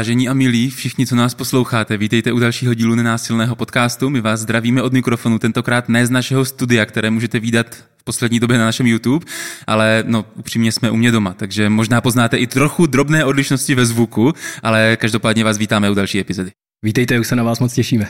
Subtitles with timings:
[0.00, 4.10] Vážení a milí, všichni, co nás posloucháte, vítejte u dalšího dílu nenásilného podcastu.
[4.10, 8.40] My vás zdravíme od mikrofonu, tentokrát ne z našeho studia, které můžete výdat v poslední
[8.40, 9.26] době na našem YouTube,
[9.66, 13.86] ale no, upřímně jsme u mě doma, takže možná poznáte i trochu drobné odlišnosti ve
[13.86, 16.50] zvuku, ale každopádně vás vítáme u další epizody.
[16.82, 18.08] Vítejte, už se na vás moc těšíme.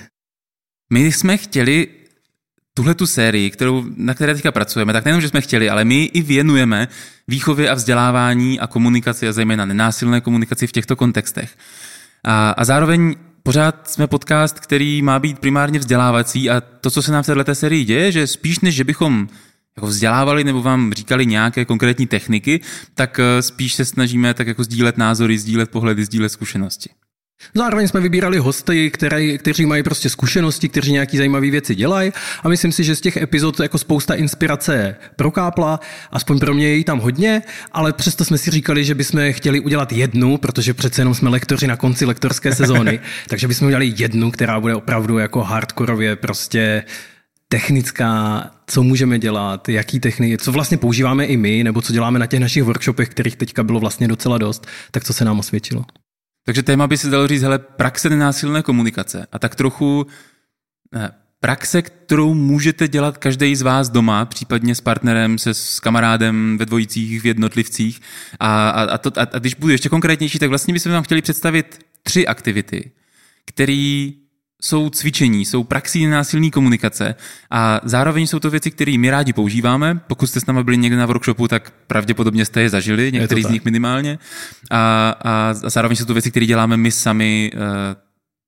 [0.93, 1.89] My jsme chtěli
[2.75, 6.05] tuhle tu sérii, kterou, na které teďka pracujeme, tak nejenom, že jsme chtěli, ale my
[6.05, 6.89] i věnujeme
[7.29, 11.57] výchově a vzdělávání a komunikaci a zejména nenásilné komunikaci v těchto kontextech.
[12.25, 17.13] A, a zároveň pořád jsme podcast, který má být primárně vzdělávací a to, co se
[17.13, 19.29] nám v této sérii děje, že spíš než, že bychom
[19.77, 22.61] jako vzdělávali nebo vám říkali nějaké konkrétní techniky,
[22.95, 26.91] tak eh, spíš se snažíme tak jako sdílet názory, sdílet pohledy, sdílet zkušenosti.
[27.55, 32.13] Zároveň jsme vybírali hosty, které, kteří mají prostě zkušenosti, kteří nějaký zajímavé věci dělají.
[32.43, 36.75] A myslím si, že z těch epizod jako spousta inspirace prokápla, aspoň pro mě je
[36.75, 41.01] jí tam hodně, ale přesto jsme si říkali, že bychom chtěli udělat jednu, protože přece
[41.01, 45.43] jenom jsme lektoři na konci lektorské sezóny, takže bychom udělali jednu, která bude opravdu jako
[45.43, 46.83] hardkorově prostě
[47.49, 52.27] technická, co můžeme dělat, jaký techniky, co vlastně používáme i my, nebo co děláme na
[52.27, 55.85] těch našich workshopech, kterých teďka bylo vlastně docela dost, tak co se nám osvědčilo.
[56.45, 60.07] Takže téma by se dalo říct, hele, praxe nenásilné komunikace a tak trochu
[60.93, 66.59] ne, praxe, kterou můžete dělat každý z vás doma, případně s partnerem, se s kamarádem
[66.59, 68.01] ve dvojicích, v jednotlivcích.
[68.41, 71.23] A, a, a, to, a, a když budu ještě konkrétnější, tak vlastně bychom vám chtěli
[71.23, 72.91] představit tři aktivity,
[73.45, 74.11] které
[74.61, 77.15] jsou cvičení, jsou praxí násilné komunikace
[77.51, 80.01] a zároveň jsou to věci, které my rádi používáme.
[80.07, 83.49] Pokud jste s námi byli někde na workshopu, tak pravděpodobně jste je zažili, některý z
[83.49, 84.19] nich minimálně.
[84.71, 87.59] A, a, a zároveň jsou to věci, které děláme my sami, eh,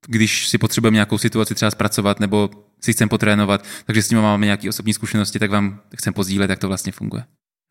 [0.07, 4.47] když si potřebujeme nějakou situaci třeba zpracovat nebo si chceme potrénovat, takže s tím máme
[4.47, 7.25] nějaké osobní zkušenosti, tak vám chcem pozdílet, jak to vlastně funguje.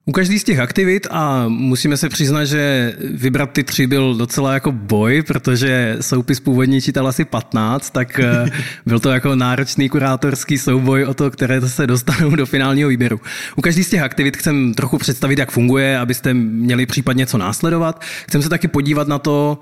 [0.06, 4.54] U každý z těch aktivit a musíme se přiznat, že vybrat ty tři byl docela
[4.54, 8.46] jako boj, protože soupis původně čítal asi 15, tak eh,
[8.86, 13.20] byl to jako náročný kurátorský souboj o to, které se dostanou do finálního výběru.
[13.56, 18.02] U každý z těch aktivit chcem trochu představit, jak funguje, abyste měli případně co následovat.
[18.28, 19.60] Chcem se taky podívat na to,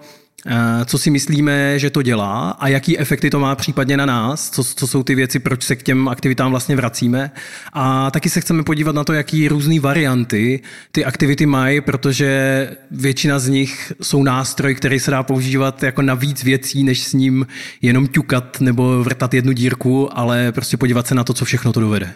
[0.85, 4.63] co si myslíme, že to dělá a jaký efekty to má případně na nás, co,
[4.63, 7.31] co jsou ty věci, proč se k těm aktivitám vlastně vracíme.
[7.73, 10.59] A taky se chceme podívat na to, jaký různé varianty
[10.91, 16.13] ty aktivity mají, protože většina z nich jsou nástroj, který se dá používat jako na
[16.13, 17.47] víc věcí, než s ním
[17.81, 21.79] jenom ťukat nebo vrtat jednu dírku, ale prostě podívat se na to, co všechno to
[21.79, 22.13] dovede.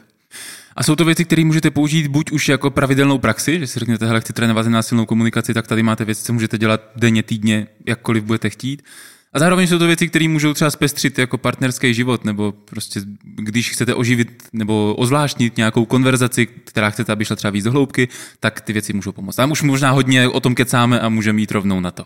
[0.76, 4.06] A jsou to věci, které můžete použít buď už jako pravidelnou praxi, že si řeknete,
[4.08, 8.24] hele, chci trénovat násilnou komunikaci, tak tady máte věci, co můžete dělat denně, týdně, jakkoliv
[8.24, 8.84] budete chtít.
[9.34, 13.72] A zároveň jsou to věci, které můžou třeba zpestřit jako partnerský život, nebo prostě když
[13.72, 18.08] chcete oživit nebo ozvláštnit nějakou konverzaci, která chcete, aby šla třeba víc do hloubky,
[18.40, 19.36] tak ty věci můžou pomoct.
[19.36, 22.06] Tam už možná hodně o tom kecáme a můžeme jít rovnou na to.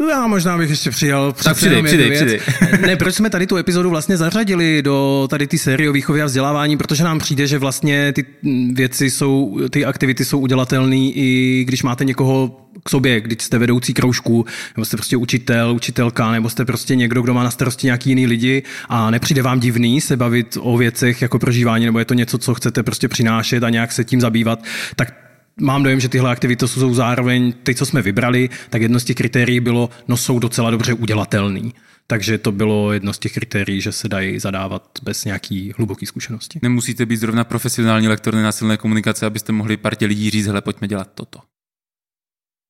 [0.00, 2.40] No já možná bych ještě přijal tak přidej, přidej, přidej.
[2.86, 6.26] Ne, proč jsme tady tu epizodu vlastně zařadili do tady ty série o výchově a
[6.26, 8.24] vzdělávání, protože nám přijde, že vlastně ty
[8.72, 13.94] věci jsou, ty aktivity jsou udělatelné i když máte někoho k sobě, když jste vedoucí
[13.94, 14.46] kroužku,
[14.76, 18.26] nebo jste prostě učitel, učitelka, nebo jste prostě někdo, kdo má na starosti nějaký jiný
[18.26, 18.62] lidi.
[18.88, 22.54] A nepřijde vám divný se bavit o věcech jako prožívání, nebo je to něco, co
[22.54, 24.64] chcete prostě přinášet a nějak se tím zabývat,
[24.96, 25.29] tak
[25.60, 29.16] mám dojem, že tyhle aktivity jsou zároveň, ty, co jsme vybrali, tak jedno z těch
[29.16, 31.74] kritérií bylo, no jsou docela dobře udělatelný.
[32.06, 36.58] Takže to bylo jedno z těch kritérií, že se dají zadávat bez nějaký hluboký zkušenosti.
[36.62, 41.10] Nemusíte být zrovna profesionální lektor nenásilné komunikace, abyste mohli partě lidí říct, hele, pojďme dělat
[41.14, 41.38] toto.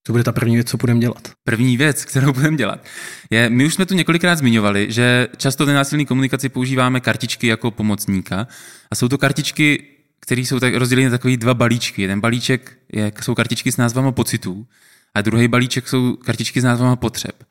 [0.06, 1.32] Co bude ta první věc, co budeme dělat?
[1.44, 2.84] První věc, kterou budeme dělat,
[3.30, 7.70] je, my už jsme tu několikrát zmiňovali, že často v nenásilné komunikaci používáme kartičky jako
[7.70, 8.46] pomocníka
[8.90, 9.82] a jsou to kartičky
[10.20, 12.02] které jsou tak rozděleny na takový dva balíčky.
[12.02, 14.66] Jeden balíček je, jsou kartičky s názvama pocitů
[15.14, 17.44] a druhý balíček jsou kartičky s názvama potřeb.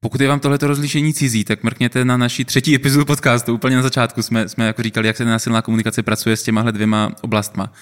[0.00, 3.54] Pokud je vám tohleto rozlišení cizí, tak mrkněte na naší třetí epizodu podcastu.
[3.54, 7.12] Úplně na začátku jsme, jsme jako říkali, jak se násilná komunikace pracuje s těmahle dvěma
[7.20, 7.72] oblastma.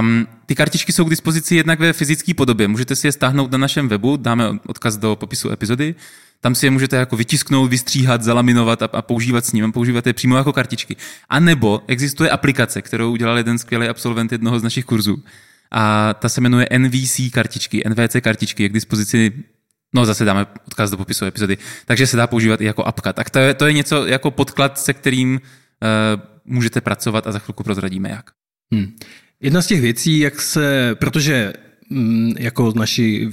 [0.00, 2.68] Um, ty kartičky jsou k dispozici jednak ve fyzické podobě.
[2.68, 5.94] Můžete si je stáhnout na našem webu, dáme odkaz do popisu epizody.
[6.40, 9.72] Tam si je můžete jako vytisknout, vystříhat, zalaminovat a, a používat s ním.
[9.72, 10.96] Používat je přímo jako kartičky.
[11.28, 15.22] A nebo existuje aplikace, kterou udělal jeden skvělý absolvent jednoho z našich kurzů.
[15.70, 19.32] A ta se jmenuje NVC kartičky, NVC kartičky, je k dispozici
[19.94, 21.58] No zase dáme odkaz do popisu epizody.
[21.84, 23.12] Takže se dá používat i jako apka.
[23.12, 25.40] Tak to je, to je něco jako podklad, se kterým uh,
[26.44, 28.30] můžete pracovat a za chvilku prozradíme jak.
[28.72, 28.96] Hmm.
[29.40, 31.52] Jedna z těch věcí, jak se, protože
[31.90, 33.30] mm, jako naši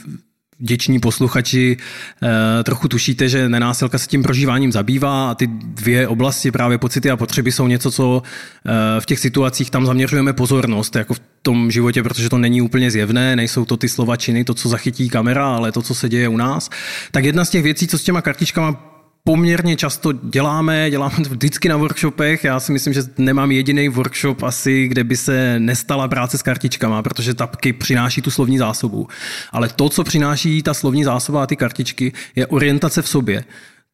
[0.64, 1.78] děční posluchači
[2.24, 7.10] eh, trochu tušíte, že nenásilka se tím prožíváním zabývá a ty dvě oblasti, právě pocity
[7.12, 8.22] a potřeby, jsou něco, co
[8.66, 13.36] eh, v těch situacích tam zaměřujeme pozornost, jako tom životě, protože to není úplně zjevné,
[13.36, 16.38] nejsou to ty slova činy, to, co zachytí kamera, ale to, co se děje u
[16.38, 16.70] nás.
[17.12, 18.93] Tak jedna z těch věcí, co s těma kartičkama
[19.24, 22.44] poměrně často děláme, děláme to vždycky na workshopech.
[22.44, 27.04] Já si myslím, že nemám jediný workshop asi, kde by se nestala práce s kartičkama,
[27.04, 29.08] protože tapky přináší tu slovní zásobu.
[29.52, 33.44] Ale to, co přináší ta slovní zásoba a ty kartičky, je orientace v sobě.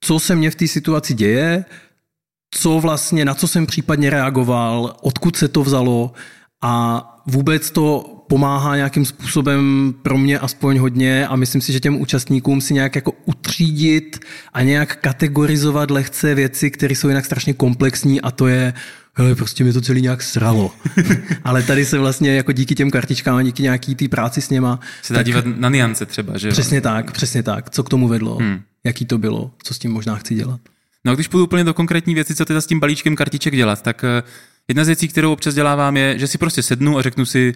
[0.01, 1.65] Co se mně v té situaci děje,
[2.55, 6.11] co vlastně, na co jsem případně reagoval, odkud se to vzalo
[6.61, 12.01] a vůbec to pomáhá nějakým způsobem pro mě aspoň hodně a myslím si, že těm
[12.01, 14.19] účastníkům si nějak jako utřídit
[14.53, 18.73] a nějak kategorizovat lehce věci, které jsou jinak strašně komplexní a to je
[19.13, 20.71] hele, prostě mi to celý nějak sralo.
[21.43, 24.79] Ale tady se vlastně jako díky těm kartičkám a díky nějaký té práci s něma...
[25.01, 27.69] Se dá tak, dívat na niance třeba, že Přesně tak, přesně tak.
[27.69, 28.61] Co k tomu vedlo, hmm.
[28.83, 30.59] jaký to bylo, co s tím možná chci dělat.
[31.05, 33.81] No a když půjdu úplně do konkrétní věci, co teda s tím balíčkem kartiček dělat,
[33.81, 34.23] tak eh,
[34.67, 37.53] jedna z věcí, kterou občas dělávám, je, že si prostě sednu a řeknu si,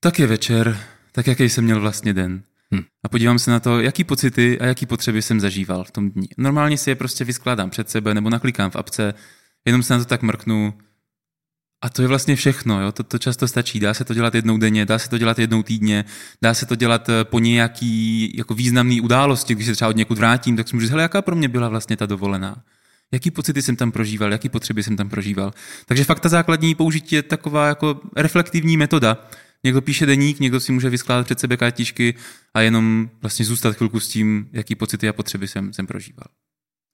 [0.00, 0.80] tak je večer,
[1.12, 2.42] tak jaký jsem měl vlastně den.
[2.72, 2.84] Hmm.
[3.04, 6.28] A podívám se na to, jaký pocity a jaký potřeby jsem zažíval v tom dní.
[6.38, 9.14] Normálně si je prostě vyskládám před sebe nebo naklikám v apce,
[9.64, 10.74] jenom se na to tak mrknu.
[11.82, 12.92] A to je vlastně všechno, jo?
[12.92, 13.80] To, to často stačí.
[13.80, 16.04] Dá se to dělat jednou denně, dá se to dělat jednou týdně,
[16.42, 20.18] dá se to dělat eh, po nějaký jako významný události, když se třeba od někud
[20.18, 22.62] vrátím, tak si můžu říct, hele, jaká pro mě byla vlastně ta dovolená.
[23.12, 25.52] Jaký pocity jsem tam prožíval, jaký potřeby jsem tam prožíval.
[25.86, 29.28] Takže fakt ta základní použití je taková jako reflektivní metoda,
[29.64, 32.14] Někdo píše deník, někdo si může vyskládat před sebe kartičky
[32.54, 36.26] a jenom vlastně zůstat chvilku s tím, jaký pocity a potřeby jsem, jsem prožíval.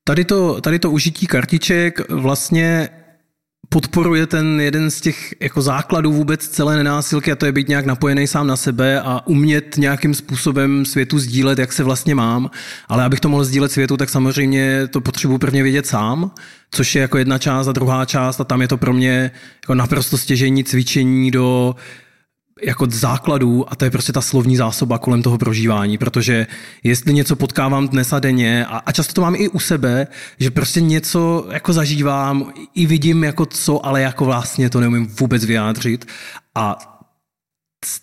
[0.05, 2.89] Tady to, tady to užití kartiček vlastně
[3.69, 7.87] podporuje ten jeden z těch jako základů vůbec celé nenásilky a to je být nějak
[7.87, 12.51] napojený sám na sebe a umět nějakým způsobem světu sdílet, jak se vlastně mám.
[12.89, 16.31] Ale abych to mohl sdílet světu, tak samozřejmě to potřebuji prvně vědět sám,
[16.71, 19.31] což je jako jedna část a druhá část a tam je to pro mě
[19.63, 21.75] jako naprosto stěžení cvičení do
[22.63, 26.47] jako základů a to je prostě ta slovní zásoba kolem toho prožívání, protože
[26.83, 30.07] jestli něco potkávám dnes a denně a, a často to mám i u sebe,
[30.41, 35.45] že prostě něco jako zažívám, i vidím jako co, ale jako vlastně to neumím vůbec
[35.45, 36.07] vyjádřit
[36.55, 36.93] a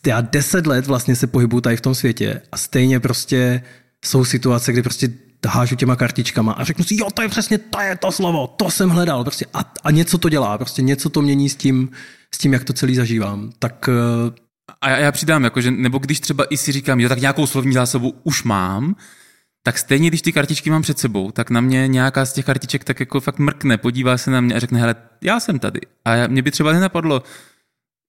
[0.08, 3.64] já deset let vlastně se pohybuju tady v tom světě a stejně prostě
[4.06, 5.10] jsou situace, kdy prostě
[5.48, 8.72] hážu těma kartičkama a řeknu si, jo, to je přesně, to je to slovo, to
[8.72, 11.90] jsem hledal, prostě a, a něco to dělá, prostě něco to mění s tím,
[12.36, 13.52] s tím, jak to celý zažívám.
[13.60, 14.43] Tak eh,
[14.82, 17.48] a já, já přidám, jako, že, nebo když třeba i si říkám, jo, tak nějakou
[17.48, 18.96] slovní zásobu už mám,
[19.64, 22.84] tak stejně, když ty kartičky mám před sebou, tak na mě nějaká z těch kartiček
[22.84, 25.80] tak jako fakt mrkne, podívá se na mě a řekne, hele, já jsem tady.
[26.06, 27.24] A mě by třeba nenapadlo,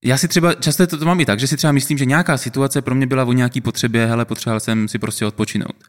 [0.05, 2.37] já si třeba, často to, to mám i tak, že si třeba myslím, že nějaká
[2.37, 5.85] situace pro mě byla o nějaký potřebě, hele, potřeboval jsem si prostě odpočinout.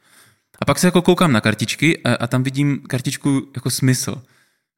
[0.62, 4.22] A pak se jako koukám na kartičky a, a tam vidím kartičku jako smysl.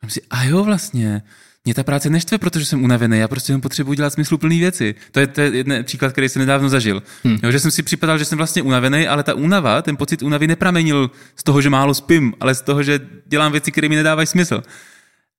[0.02, 1.22] A si, a jo vlastně,
[1.68, 4.96] mě ta práce neštve, protože jsem unavený, já prostě jenom potřebuji dělat smysluplné věci.
[5.12, 7.04] To je, to je jeden příklad, který jsem nedávno zažil.
[7.24, 7.38] Hmm.
[7.44, 10.48] Jo, že jsem si připadal, že jsem vlastně unavený, ale ta únava, ten pocit únavy
[10.48, 14.28] nepramenil z toho, že málo spím, ale z toho, že dělám věci, které mi nedávají
[14.28, 14.64] smysl.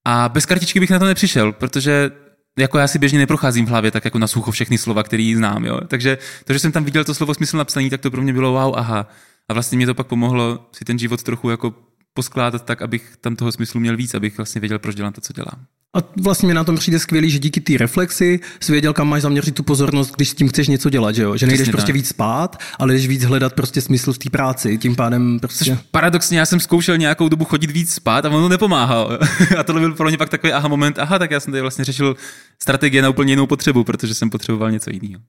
[0.04, 2.10] A bez kartičky bych na to nepřišel, protože
[2.58, 5.64] jako já si běžně neprocházím v hlavě tak jako na sucho všechny slova, které znám.
[5.64, 5.80] Jo?
[5.86, 8.52] Takže to, že jsem tam viděl to slovo smysl napsaný, tak to pro mě bylo
[8.52, 9.08] wow, aha.
[9.48, 11.74] A vlastně mě to pak pomohlo si ten život trochu jako
[12.14, 15.32] poskládat tak, abych tam toho smyslu měl víc, abych vlastně věděl, proč dělám to, co
[15.32, 15.66] dělám.
[15.96, 19.22] A vlastně mi na tom přijde skvělý, že díky té reflexi jsi věděl, kam máš
[19.22, 21.36] zaměřit tu pozornost, když s tím chceš něco dělat, že jo?
[21.36, 21.94] Že nejdeš Přesně prostě tak.
[21.94, 25.64] víc spát, ale jdeš víc hledat prostě smysl v té práci, tím pádem prostě...
[25.64, 29.10] Což paradoxně, já jsem zkoušel nějakou dobu chodit víc spát a ono nepomáhalo.
[29.58, 31.84] a to byl pro mě pak takový aha moment, aha, tak já jsem tady vlastně
[31.84, 32.16] řešil
[32.62, 35.22] strategie na úplně jinou potřebu, protože jsem potřeboval něco jiného.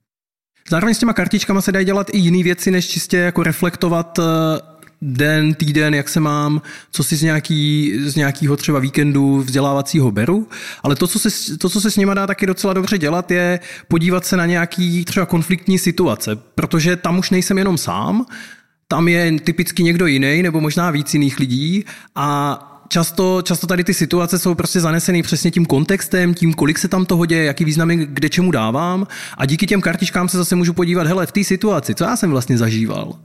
[0.70, 4.24] Zároveň s těma kartičkama se dají dělat i jiné věci, než čistě jako reflektovat eh,
[5.02, 10.48] den, týden, jak se mám, co si z, nějaký, z nějakého třeba víkendu vzdělávacího beru,
[10.84, 13.60] ale to co, se, to, co se s nima dá taky docela dobře dělat, je
[13.88, 18.26] podívat se na nějaký třeba konfliktní situace, protože tam už nejsem jenom sám,
[18.88, 23.94] tam je typicky někdo jiný nebo možná víc jiných lidí a často, často tady ty
[23.94, 28.08] situace jsou prostě zanesený přesně tím kontextem, tím, kolik se tam toho děje, jaký významy
[28.10, 31.96] kde čemu dávám a díky těm kartičkám se zase můžu podívat, hele, v té situaci,
[31.96, 33.16] co já jsem vlastně zažíval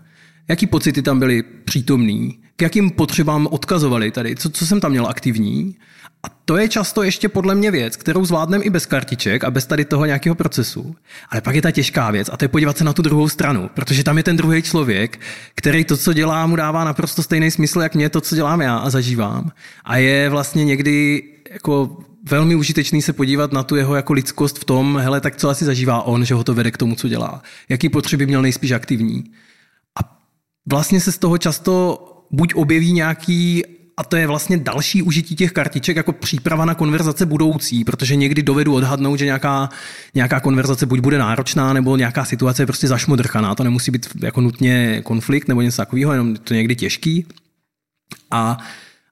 [0.48, 2.38] Jaký pocity tam byly přítomný?
[2.56, 4.36] K jakým potřebám odkazovali tady?
[4.36, 5.76] Co, co jsem tam měl aktivní?
[6.22, 9.66] A to je často ještě podle mě věc, kterou zvládneme i bez kartiček a bez
[9.66, 10.96] tady toho nějakého procesu.
[11.30, 13.70] Ale pak je ta těžká věc a to je podívat se na tu druhou stranu,
[13.74, 15.20] protože tam je ten druhý člověk,
[15.54, 18.76] který to, co dělá, mu dává naprosto stejný smysl, jak mě to, co dělám já
[18.76, 19.50] a zažívám.
[19.84, 21.96] A je vlastně někdy jako
[22.30, 25.64] velmi užitečný se podívat na tu jeho jako lidskost v tom, hele, tak co asi
[25.64, 27.42] zažívá on, že ho to vede k tomu, co dělá.
[27.68, 29.24] Jaký potřeby měl nejspíš aktivní
[30.71, 31.99] vlastně se z toho často
[32.30, 33.62] buď objeví nějaký
[33.97, 38.42] a to je vlastně další užití těch kartiček jako příprava na konverzace budoucí, protože někdy
[38.42, 39.68] dovedu odhadnout, že nějaká,
[40.14, 43.54] nějaká konverzace buď bude náročná, nebo nějaká situace je prostě zašmodrchaná.
[43.54, 47.26] To nemusí být jako nutně konflikt nebo něco takového, jenom to někdy těžký.
[48.30, 48.59] A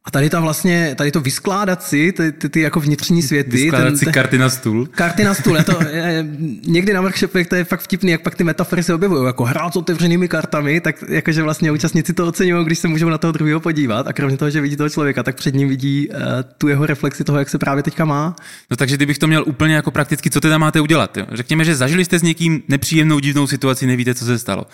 [0.04, 3.50] a tady ta vlastně, tady to vyskládat si ty, ty, ty jako vnitřní světy.
[3.50, 4.86] Vyskládat ten, si karty na stůl.
[4.86, 5.56] Karty na stůl.
[5.56, 6.26] Je to, je,
[6.66, 9.26] někdy na workshopech to je fakt vtipný, jak pak ty metafory se objevují.
[9.26, 13.18] Jako hrát s otevřenými kartami, tak jakože vlastně účastníci to oceňují, když se můžou na
[13.18, 14.06] toho druhého podívat.
[14.06, 16.16] A kromě toho, že vidí toho člověka, tak před ním vidí uh,
[16.58, 18.36] tu jeho reflexi toho, jak se právě teďka má.
[18.70, 21.16] No takže kdybych to měl úplně jako prakticky, co teda máte udělat?
[21.16, 21.26] Jo?
[21.32, 24.66] Řekněme, že zažili jste s někým nepříjemnou divnou situaci, nevíte, co se stalo.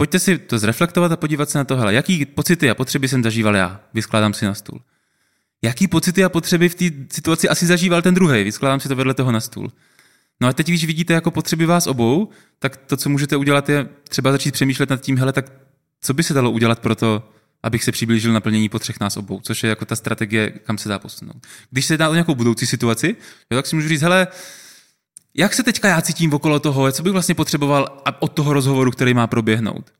[0.00, 3.22] Pojďte si to zreflektovat a podívat se na to, hele, jaký pocity a potřeby jsem
[3.22, 3.80] zažíval já.
[3.94, 4.80] Vyskládám si na stůl
[5.62, 8.44] jaký pocity a potřeby v té situaci asi zažíval ten druhý.
[8.44, 9.72] Vyskládám si to vedle toho na stůl.
[10.40, 12.28] No a teď, když vidíte jako potřeby vás obou,
[12.58, 15.52] tak to, co můžete udělat, je třeba začít přemýšlet nad tím, hele, tak
[16.00, 17.30] co by se dalo udělat pro to,
[17.62, 20.98] abych se přiblížil naplnění potřeb nás obou, což je jako ta strategie, kam se dá
[20.98, 21.46] posunout.
[21.70, 23.16] Když se dá o nějakou budoucí situaci,
[23.50, 24.28] jo, tak si můžu říct, hele,
[25.34, 29.14] jak se teďka já cítím okolo toho, co bych vlastně potřeboval od toho rozhovoru, který
[29.14, 29.90] má proběhnout.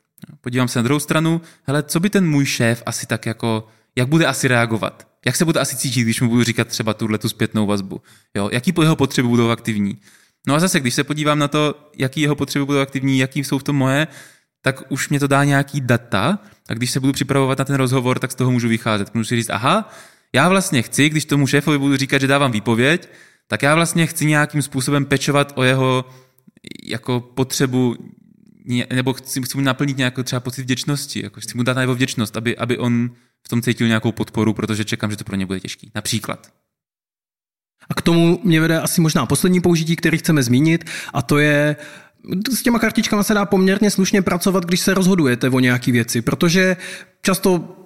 [0.40, 4.08] Podívám se na druhou stranu, hele, co by ten můj šéf asi tak jako, jak
[4.08, 5.10] bude asi reagovat?
[5.26, 8.00] jak se bude asi cítit, když mu budu říkat třeba tuhle tu zpětnou vazbu.
[8.34, 8.49] Jo?
[8.52, 9.99] Jaký jeho potřeby budou aktivní.
[10.46, 13.58] No a zase, když se podívám na to, jaký jeho potřeby budou aktivní, jaký jsou
[13.58, 14.06] v tom moje,
[14.62, 18.18] tak už mě to dá nějaký data a když se budu připravovat na ten rozhovor,
[18.18, 19.14] tak z toho můžu vycházet.
[19.14, 19.92] Můžu si říct, aha,
[20.32, 23.08] já vlastně chci, když tomu šéfovi budu říkat, že dávám výpověď,
[23.50, 26.04] tak já vlastně chci nějakým způsobem pečovat o jeho
[26.85, 27.97] jako potřebu
[28.92, 31.95] nebo chci, chci mu naplnit nějakou třeba pocit vděčnosti, jako chci mu dát na jeho
[31.95, 33.11] vděčnost, aby, aby on
[33.47, 35.90] v tom cítil nějakou podporu, protože čekám, že to pro ně bude těžký.
[35.95, 36.52] Například.
[37.88, 41.76] A k tomu mě vede asi možná poslední použití, který chceme zmínit, a to je
[42.50, 46.76] s těma kartičkama se dá poměrně slušně pracovat, když se rozhodujete o nějaký věci, protože
[47.23, 47.76] často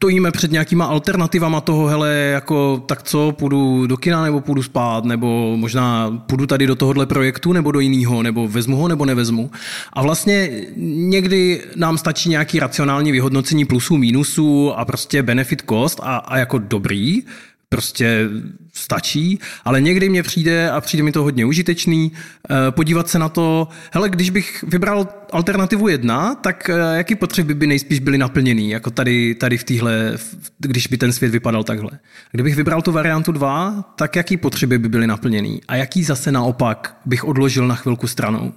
[0.00, 5.04] stojíme před nějakýma alternativama toho, hele, jako tak co, půjdu do kina nebo půjdu spát,
[5.04, 9.50] nebo možná půjdu tady do tohohle projektu nebo do jiného, nebo vezmu ho nebo nevezmu.
[9.92, 10.50] A vlastně
[10.86, 16.58] někdy nám stačí nějaký racionální vyhodnocení plusů, mínusů a prostě benefit cost a, a jako
[16.58, 17.22] dobrý,
[17.68, 18.28] prostě
[18.74, 22.12] stačí, ale někdy mě přijde, a přijde mi to hodně užitečný,
[22.50, 27.54] eh, podívat se na to, hele, když bych vybral alternativu jedna, tak eh, jaký potřeby
[27.54, 30.18] by nejspíš byly naplněný, jako tady, tady v téhle,
[30.58, 31.90] když by ten svět vypadal takhle.
[32.32, 36.96] Kdybych vybral tu variantu dva, tak jaký potřeby by byly naplněný a jaký zase naopak
[37.06, 38.52] bych odložil na chvilku stranou.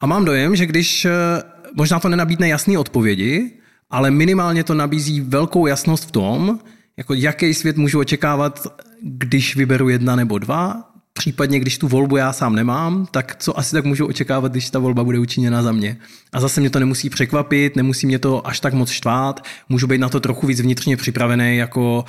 [0.00, 1.10] A mám dojem, že když eh,
[1.74, 3.50] možná to nenabídne jasné odpovědi,
[3.90, 6.60] ale minimálně to nabízí velkou jasnost v tom,
[7.00, 8.66] jako jaký svět můžu očekávat,
[9.02, 13.72] když vyberu jedna nebo dva, případně když tu volbu já sám nemám, tak co asi
[13.72, 15.96] tak můžu očekávat, když ta volba bude učiněna za mě.
[16.32, 19.98] A zase mě to nemusí překvapit, nemusí mě to až tak moc štvát, můžu být
[19.98, 22.04] na to trochu víc vnitřně připravený, jako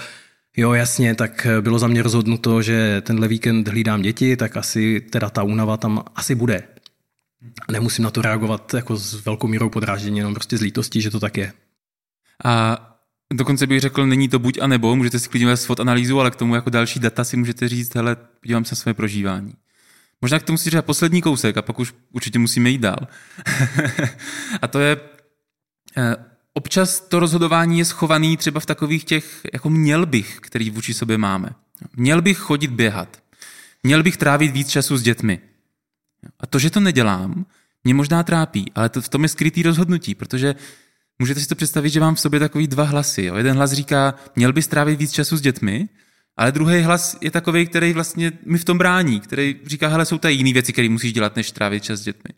[0.58, 5.30] jo jasně, tak bylo za mě rozhodnuto, že tenhle víkend hlídám děti, tak asi teda
[5.30, 6.64] ta únava tam asi bude.
[7.72, 11.20] Nemusím na to reagovat jako s velkou mírou podráždění, jenom prostě z lítostí, že to
[11.20, 11.54] tak je.
[12.46, 12.88] A
[13.34, 16.36] Dokonce bych řekl, není to buď a nebo, můžete si klidně svod analýzu, ale k
[16.36, 19.54] tomu jako další data si můžete říct, hele, podívám se na své prožívání.
[20.22, 23.08] Možná k tomu si říct poslední kousek a pak už určitě musíme jít dál.
[24.62, 24.98] a to je,
[25.98, 26.16] eh,
[26.54, 31.18] občas to rozhodování je schovaný třeba v takových těch, jako měl bych, který vůči sobě
[31.18, 31.50] máme.
[31.96, 33.24] Měl bych chodit běhat.
[33.84, 35.40] Měl bych trávit víc času s dětmi.
[36.40, 37.46] A to, že to nedělám,
[37.84, 40.56] mě možná trápí, ale to, v tom je skrytý rozhodnutí, protože
[41.22, 43.24] Můžete si to představit, že mám v sobě takový dva hlasy.
[43.24, 43.36] Jo?
[43.36, 45.90] Jeden hlas říká, měl by strávit víc času s dětmi,
[46.38, 50.18] ale druhý hlas je takový, který vlastně mi v tom brání, který říká, hele, jsou
[50.18, 52.34] tady jiné věci, které musíš dělat, než trávit čas s dětmi.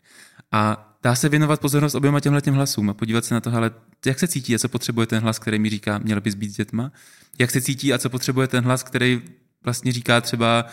[0.52, 3.70] A dá se věnovat pozornost oběma těmhle těm hlasům a podívat se na to, hele,
[4.06, 6.56] jak se cítí a co potřebuje ten hlas, který mi říká, měl bys být s
[6.56, 6.92] dětma,
[7.38, 9.22] jak se cítí a co potřebuje ten hlas, který
[9.64, 10.66] vlastně říká třeba,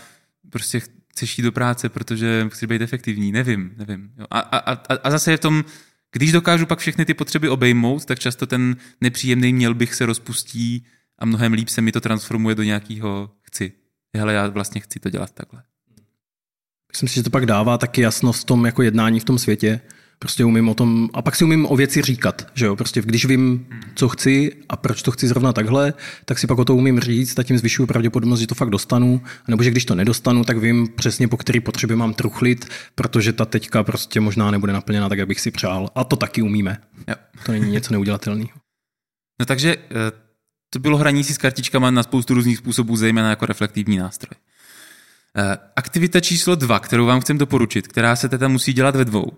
[0.49, 4.11] prostě chceš jít do práce, protože chceš být efektivní, nevím, nevím.
[4.31, 5.63] A, a, a, a zase je v tom
[6.11, 10.85] když dokážu pak všechny ty potřeby obejmout, tak často ten nepříjemný měl bych se rozpustí
[11.19, 13.71] a mnohem líp se mi to transformuje do nějakého chci.
[14.17, 15.63] Hele, já vlastně chci to dělat takhle.
[16.91, 19.81] Myslím si, že to pak dává taky jasnost v tom jako jednání v tom světě,
[20.21, 23.25] Prostě umím o tom, a pak si umím o věci říkat, že jo, prostě když
[23.25, 25.93] vím, co chci a proč to chci zrovna takhle,
[26.25, 29.21] tak si pak o to umím říct a tím zvyšuju pravděpodobnost, že to fakt dostanu,
[29.47, 33.45] nebo že když to nedostanu, tak vím přesně, po který potřebě mám truchlit, protože ta
[33.45, 35.89] teďka prostě možná nebude naplněna tak, jak bych si přál.
[35.95, 36.77] A to taky umíme.
[37.07, 37.15] Jo.
[37.45, 38.49] To není něco neudělatelného.
[39.39, 40.11] No takže eh,
[40.69, 44.37] to bylo hraní si s kartičkama na spoustu různých způsobů, zejména jako reflektivní nástroj.
[45.37, 49.31] Eh, aktivita číslo dva, kterou vám chcem doporučit, která se teda musí dělat ve dvou,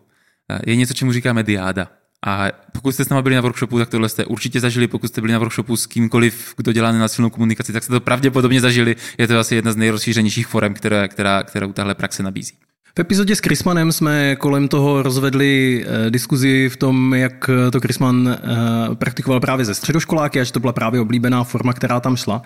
[0.66, 1.88] je něco, čemu říkáme diáda.
[2.26, 4.88] A pokud jste s námi byli na workshopu, tak tohle jste určitě zažili.
[4.88, 8.62] Pokud jste byli na workshopu s kýmkoliv, kdo dělá nenasilnou komunikaci, tak jste to pravděpodobně
[8.62, 8.96] zažili.
[9.18, 12.54] Je to asi jedna z nejrozšířenějších forem, která, která, kterou tahle praxe nabízí.
[12.98, 18.30] V epizodě s Chrismanem jsme kolem toho rozvedli eh, diskuzi v tom, jak to Chrisman
[18.30, 22.42] eh, praktikoval právě ze středoškoláky a že to byla právě oblíbená forma, která tam šla.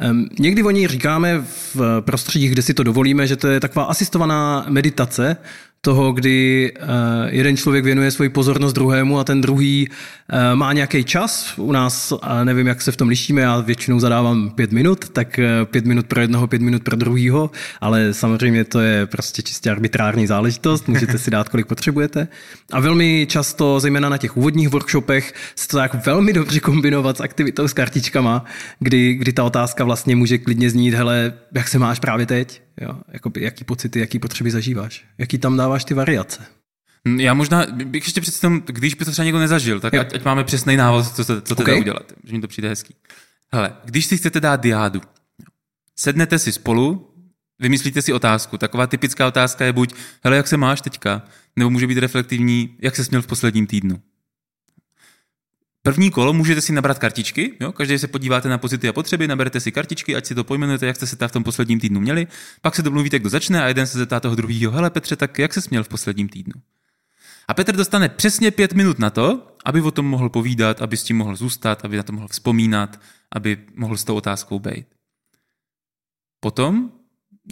[0.00, 1.44] Ehm, někdy o ní říkáme
[1.74, 5.36] v prostředích, kde si to dovolíme, že to je taková asistovaná meditace,
[5.82, 6.88] toho, kdy uh,
[7.28, 11.54] jeden člověk věnuje svoji pozornost druhému a ten druhý uh, má nějaký čas.
[11.56, 12.12] U nás,
[12.44, 16.06] nevím, jak se v tom lišíme, já většinou zadávám pět minut, tak uh, pět minut
[16.06, 21.18] pro jednoho, pět minut pro druhýho, ale samozřejmě to je prostě čistě arbitrární záležitost, můžete
[21.18, 22.28] si dát, kolik potřebujete.
[22.72, 27.20] A velmi často, zejména na těch úvodních workshopech, se to tak velmi dobře kombinovat s
[27.20, 28.44] aktivitou s kartičkama,
[28.78, 32.62] kdy, kdy ta otázka vlastně může klidně znít, hele, jak se máš právě teď?
[32.80, 33.00] Jo?
[33.08, 35.04] Jakoby, jaký pocity, jaký potřeby zažíváš?
[35.18, 36.46] Jaký tam dáváš ty variace?
[37.16, 40.44] Já možná bych ještě představil, když by to třeba někdo nezažil, tak ať, ať máme
[40.44, 41.80] přesný návod, co, co, co teda okay.
[41.80, 42.12] udělat.
[42.24, 42.94] Že mi to přijde hezký.
[43.52, 45.00] Hele, když si chcete dát diádu,
[45.96, 47.14] sednete si spolu,
[47.58, 48.58] vymyslíte si otázku.
[48.58, 49.94] Taková typická otázka je buď,
[50.24, 51.22] hele, jak se máš teďka,
[51.56, 54.00] nebo může být reflektivní, jak se směl v posledním týdnu.
[55.82, 57.72] První kolo můžete si nabrat kartičky, jo?
[57.72, 60.96] každý se podíváte na pozity a potřeby, naberete si kartičky, ať si to pojmenujete, jak
[60.96, 62.26] jste se v tom posledním týdnu měli,
[62.60, 65.54] pak se domluvíte, kdo začne a jeden se zeptá toho druhého, hele Petře, tak jak
[65.54, 66.62] se směl v posledním týdnu?
[67.48, 71.02] A Petr dostane přesně pět minut na to, aby o tom mohl povídat, aby s
[71.02, 73.00] tím mohl zůstat, aby na to mohl vzpomínat,
[73.32, 74.86] aby mohl s tou otázkou být.
[76.40, 76.92] Potom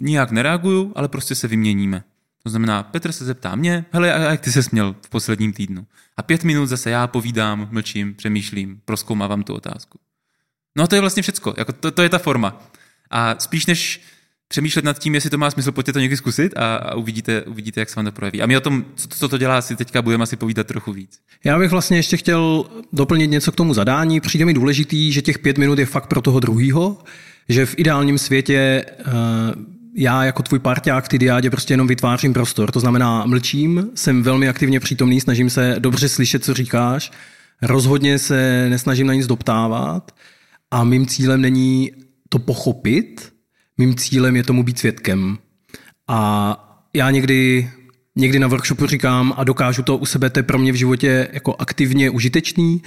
[0.01, 2.03] nijak nereaguju, ale prostě se vyměníme.
[2.43, 5.85] To znamená, Petr se zeptá mě, hele, a jak ty se směl v posledním týdnu?
[6.17, 9.99] A pět minut zase já povídám, mlčím, přemýšlím, proskoumávám tu otázku.
[10.77, 12.61] No a to je vlastně všecko, jako to, to je ta forma.
[13.09, 14.01] A spíš než
[14.47, 17.79] přemýšlet nad tím, jestli to má smysl, pojďte to někdy zkusit a, a uvidíte, uvidíte,
[17.79, 18.41] jak se vám to projeví.
[18.41, 21.19] A my o tom, co, co to dělá, si teďka budeme asi povídat trochu víc.
[21.43, 24.19] Já bych vlastně ještě chtěl doplnit něco k tomu zadání.
[24.19, 26.97] Přijde mi důležitý, že těch pět minut je fakt pro toho druhýho,
[27.49, 29.13] že v ideálním světě uh,
[29.99, 32.71] já jako tvůj parťák v ty diádě prostě jenom vytvářím prostor.
[32.71, 37.11] To znamená, mlčím, jsem velmi aktivně přítomný, snažím se dobře slyšet, co říkáš,
[37.61, 40.11] rozhodně se nesnažím na nic doptávat
[40.71, 41.91] a mým cílem není
[42.29, 43.33] to pochopit,
[43.77, 45.37] mým cílem je tomu být svědkem.
[46.07, 47.69] A já někdy,
[48.15, 51.27] někdy na workshopu říkám a dokážu to u sebe, to je pro mě v životě
[51.31, 52.81] jako aktivně užitečný,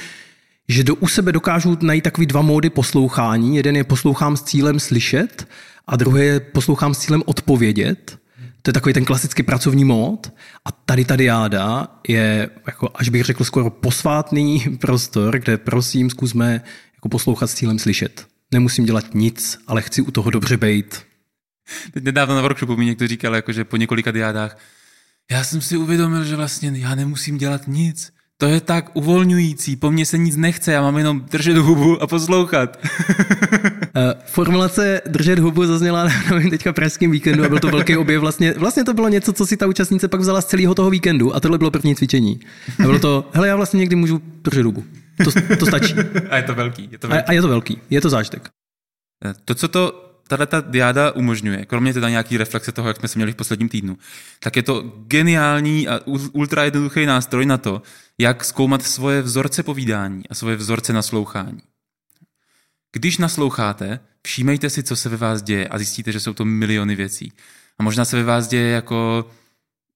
[0.69, 3.57] že do u sebe dokážu najít takový dva módy poslouchání.
[3.57, 5.47] Jeden je poslouchám s cílem slyšet
[5.87, 8.19] a druhý je poslouchám s cílem odpovědět.
[8.63, 10.33] To je takový ten klasický pracovní mód.
[10.65, 16.63] A tady ta diáda je, jako, až bych řekl, skoro posvátný prostor, kde prosím zkusme
[16.95, 18.27] jako poslouchat s cílem slyšet.
[18.53, 21.03] Nemusím dělat nic, ale chci u toho dobře být.
[21.93, 24.59] Teď nedávno na workshopu mi někdo říkal, jako, že po několika diádách,
[25.31, 28.13] já jsem si uvědomil, že vlastně já nemusím dělat nic.
[28.43, 32.07] To je tak uvolňující, po mně se nic nechce, já mám jenom držet hubu a
[32.07, 32.79] poslouchat.
[33.97, 36.11] Eh, formulace držet hubu zazněla na
[36.51, 38.21] teďka pražském víkendu a byl to velký objev.
[38.21, 41.37] Vlastně, vlastně to bylo něco, co si ta účastnice pak vzala z celého toho víkendu
[41.37, 42.41] a tohle bylo první cvičení.
[42.79, 44.85] A bylo to, hele, já vlastně někdy můžu držet hubu.
[45.25, 45.95] To, to stačí.
[46.31, 46.89] A je to velký.
[46.93, 47.25] Je to velký.
[47.25, 48.49] A, a je to velký, je to zážitek.
[49.25, 53.09] Eh, to, co to tahle ta diáda umožňuje, kromě teda nějaký reflexe toho, jak jsme
[53.09, 53.99] se měli v posledním týdnu,
[54.41, 56.01] tak je to geniální a
[56.33, 57.83] ultra jednoduchý nástroj na to,
[58.19, 61.61] jak zkoumat svoje vzorce povídání a svoje vzorce naslouchání.
[62.93, 66.97] Když nasloucháte, všímejte si, co se ve vás děje a zjistíte, že jsou to miliony
[66.97, 67.33] věcí.
[67.79, 69.31] A možná se ve vás děje jako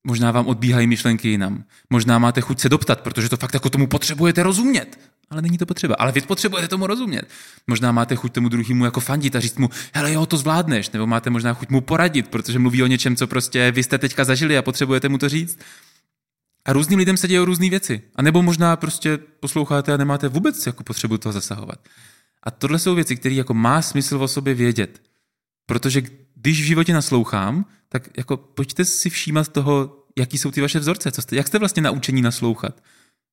[0.06, 1.64] možná vám odbíhají myšlenky jinam.
[1.90, 4.98] Možná máte chuť se doptat, protože to fakt jako tomu potřebujete rozumět.
[5.30, 5.94] Ale není to potřeba.
[5.94, 7.28] Ale vy potřebujete tomu rozumět.
[7.66, 10.90] Možná máte chuť tomu druhému jako fandit a říct mu, hele jo, to zvládneš.
[10.90, 14.24] Nebo máte možná chuť mu poradit, protože mluví o něčem, co prostě vy jste teďka
[14.24, 15.58] zažili a potřebujete mu to říct.
[16.64, 18.02] A různým lidem se dějí různé věci.
[18.16, 21.78] A nebo možná prostě posloucháte a nemáte vůbec jako potřebu toho zasahovat.
[22.42, 25.02] A tohle jsou věci, které jako má smysl o sobě vědět.
[25.66, 26.02] Protože
[26.46, 31.12] když v životě naslouchám, tak jako pojďte si všímat toho, jaký jsou ty vaše vzorce,
[31.12, 32.82] co jste, jak jste vlastně naučení naslouchat.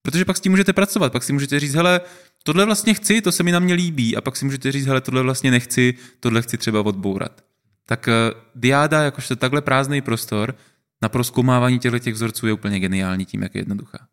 [0.01, 2.01] Protože pak s tím můžete pracovat, pak si můžete říct, hele,
[2.43, 5.01] tohle vlastně chci, to se mi na mě líbí, a pak si můžete říct, hele,
[5.01, 7.43] tohle vlastně nechci, tohle chci třeba odbourat.
[7.85, 10.55] Tak uh, diáda, jakožto takhle prázdný prostor,
[11.01, 14.07] na proskoumávání těchto těch vzorců je úplně geniální tím, jak je jednoduchá.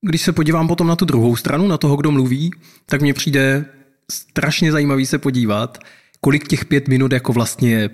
[0.00, 2.50] Když se podívám potom na tu druhou stranu, na toho, kdo mluví,
[2.86, 3.64] tak mně přijde
[4.10, 5.78] strašně zajímavý se podívat,
[6.20, 7.90] kolik těch pět minut jako vlastně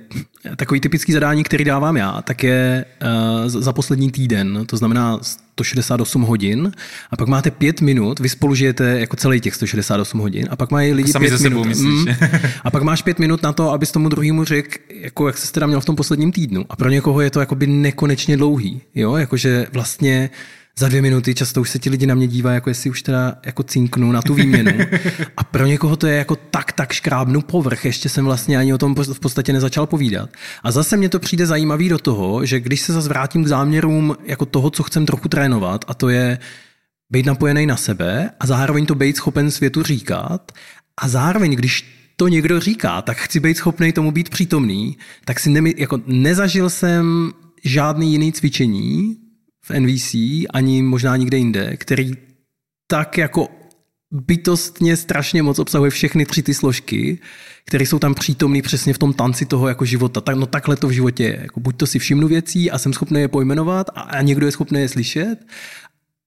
[0.56, 2.84] takový typický zadání, který dávám já, tak je
[3.42, 6.72] uh, za poslední týden, to znamená 168 hodin
[7.10, 10.70] a pak máte pět minut, vy spolu žijete jako celý těch 168 hodin a pak
[10.70, 11.66] mají lidi Sami pět minut.
[11.66, 12.14] Myslíš, mm,
[12.64, 15.66] a pak máš pět minut na to, abys tomu druhému řekl, jako jak se teda
[15.66, 16.64] měl v tom posledním týdnu.
[16.68, 20.30] A pro někoho je to jakoby nekonečně dlouhý, jo, jakože vlastně
[20.78, 23.36] za dvě minuty, často už se ti lidi na mě dívají, jako jestli už teda
[23.46, 24.72] jako cinknu na tu výměnu.
[25.36, 28.78] A pro někoho to je jako tak, tak škrábnu povrch, ještě jsem vlastně ani o
[28.78, 30.30] tom v podstatě nezačal povídat.
[30.62, 34.16] A zase mě to přijde zajímavý do toho, že když se zase vrátím k záměrům
[34.24, 36.38] jako toho, co chcem trochu trénovat, a to je
[37.10, 40.52] být napojený na sebe a zároveň to být schopen světu říkat
[40.96, 45.50] a zároveň, když to někdo říká, tak chci být schopný tomu být přítomný, tak si
[45.50, 47.32] nemy, jako nezažil jsem
[47.64, 49.16] žádný jiný cvičení
[49.64, 50.14] v NVC,
[50.50, 52.12] ani možná nikde jinde, který
[52.86, 53.48] tak jako
[54.10, 57.18] bytostně strašně moc obsahuje všechny tři ty složky,
[57.66, 60.20] které jsou tam přítomné přesně v tom tanci toho jako života.
[60.20, 61.38] Tak, no takhle to v životě je.
[61.42, 64.52] Jako buď to si všimnu věcí a jsem schopný je pojmenovat a, a někdo je
[64.52, 65.36] schopný je slyšet,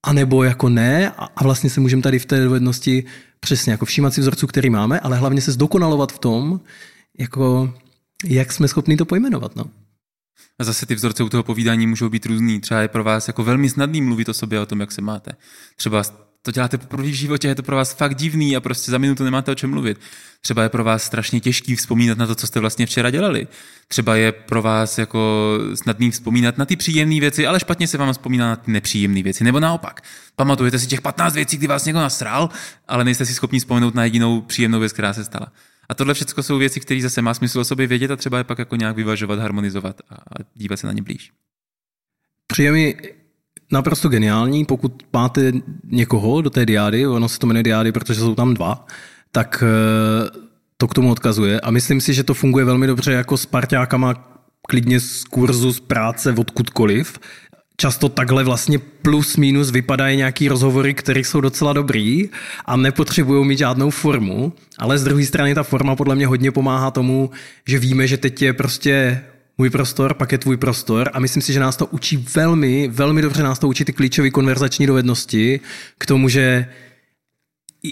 [0.06, 3.04] anebo jako ne a, a vlastně se můžeme tady v té dovednosti
[3.39, 6.60] přesně jako všímat si vzorců, který máme, ale hlavně se zdokonalovat v tom,
[7.19, 7.73] jako
[8.26, 9.56] jak jsme schopni to pojmenovat.
[9.56, 9.65] No.
[10.60, 12.60] A zase ty vzorce u toho povídání můžou být různý.
[12.60, 15.32] Třeba je pro vás jako velmi snadný mluvit o sobě, o tom, jak se máte.
[15.76, 16.04] Třeba
[16.47, 19.23] to děláte poprvé v životě, je to pro vás fakt divný a prostě za minutu
[19.23, 20.00] nemáte o čem mluvit.
[20.41, 23.47] Třeba je pro vás strašně těžký vzpomínat na to, co jste vlastně včera dělali.
[23.88, 28.13] Třeba je pro vás jako snadný vzpomínat na ty příjemné věci, ale špatně se vám
[28.13, 29.43] vzpomíná na ty nepříjemné věci.
[29.43, 30.04] Nebo naopak.
[30.36, 32.50] Pamatujete si těch 15 věcí, kdy vás někdo nasral,
[32.88, 35.52] ale nejste si schopni vzpomenout na jedinou příjemnou věc, která se stala.
[35.89, 38.43] A tohle všechno jsou věci, které zase má smysl o sobě vědět a třeba je
[38.43, 41.32] pak jako nějak vyvažovat, harmonizovat a dívat se na ně blíž.
[42.47, 42.97] Přijde mi
[43.71, 45.52] naprosto geniální, pokud máte
[45.84, 48.86] někoho do té diády, ono se to jmenuje diády, protože jsou tam dva,
[49.32, 50.30] tak eh,
[50.78, 54.38] to k tomu odkazuje a myslím si, že to funguje velmi dobře jako s parťákama
[54.67, 57.19] klidně z kurzu, z práce, odkudkoliv.
[57.81, 62.29] Často takhle vlastně plus minus vypadají nějaký rozhovory, které jsou docela dobrý
[62.65, 66.91] a nepotřebují mít žádnou formu, ale z druhé strany ta forma podle mě hodně pomáhá
[66.91, 67.29] tomu,
[67.67, 69.21] že víme, že teď je prostě
[69.57, 73.21] můj prostor, pak je tvůj prostor a myslím si, že nás to učí velmi, velmi
[73.21, 75.59] dobře nás to učí ty klíčové konverzační dovednosti
[75.97, 76.67] k tomu, že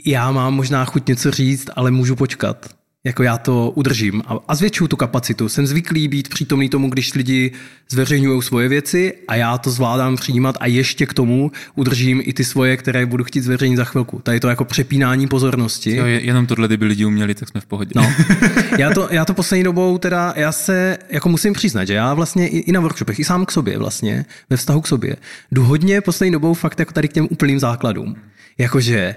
[0.06, 4.56] já mám možná chuť něco říct, ale můžu počkat jako já to udržím a, a
[4.56, 5.50] zvětšuju tu kapacitu.
[5.50, 7.52] Jsem zvyklý být přítomný tomu, když lidi
[7.89, 12.44] zveřejňují svoje věci a já to zvládám přijímat a ještě k tomu udržím i ty
[12.44, 14.20] svoje, které budu chtít zveřejnit za chvilku.
[14.24, 15.96] Tady to jako přepínání pozornosti.
[15.96, 17.91] Jo, jenom tohle, kdyby lidi uměli, tak jsme v pohodě.
[17.96, 18.13] No.
[18.78, 22.48] Já to, já to poslední dobou teda, já se jako musím přiznat, že já vlastně
[22.48, 25.15] i, i na workshopech, i sám k sobě vlastně, ve vztahu k sobě,
[25.52, 28.15] jdu hodně poslední dobou fakt jako tady k těm úplným základům.
[28.58, 29.15] Jakože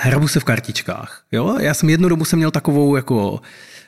[0.00, 1.22] hrabu se v kartičkách.
[1.32, 1.56] Jo?
[1.60, 3.40] Já jsem jednu dobu jsem měl takovou jako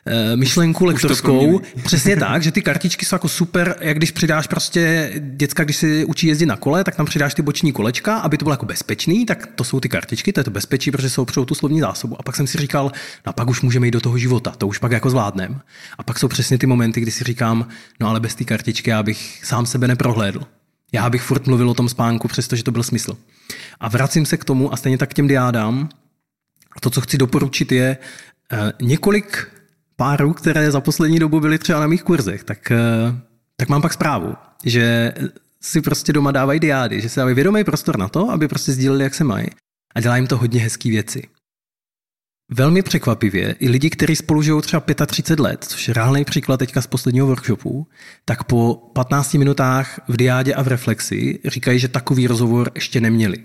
[0.06, 1.58] e, myšlenku už, lektorskou.
[1.58, 5.76] Už přesně tak, že ty kartičky jsou jako super, jak když přidáš prostě děcka, když
[5.76, 8.66] si učí jezdit na kole, tak tam přidáš ty boční kolečka, aby to bylo jako
[8.66, 11.80] bezpečný, tak to jsou ty kartičky, to je to bezpečí, protože jsou opřou tu slovní
[11.80, 12.16] zásobu.
[12.18, 12.92] A pak jsem si říkal,
[13.26, 15.60] no a pak už můžeme jít do toho života, to už pak jako zvládnem.
[15.98, 17.68] A pak jsou přesně ty momenty, kdy si říkám,
[18.00, 20.40] no ale bez té kartičky já bych sám sebe neprohlédl.
[20.96, 23.16] Já bych furt mluvil o tom spánku, přestože to byl smysl.
[23.80, 25.88] A vracím se k tomu a stejně tak k těm diádám.
[26.80, 27.96] To, co chci doporučit, je
[28.52, 29.48] eh, několik
[29.96, 32.76] párů, které za poslední dobu byly třeba na mých kurzech, tak, eh,
[33.56, 35.12] tak mám pak zprávu, že
[35.60, 39.04] si prostě doma dávají diády, že se dávají vědomý prostor na to, aby prostě sdíleli,
[39.04, 39.46] jak se mají.
[39.94, 41.22] A dělají jim to hodně hezké věci.
[42.50, 46.82] Velmi překvapivě, i lidi, kteří spolu žijou třeba 35 let, což je reálný příklad teďka
[46.82, 47.86] z posledního workshopu,
[48.24, 53.38] tak po 15 minutách v diádě a v reflexi říkají, že takový rozhovor ještě neměli.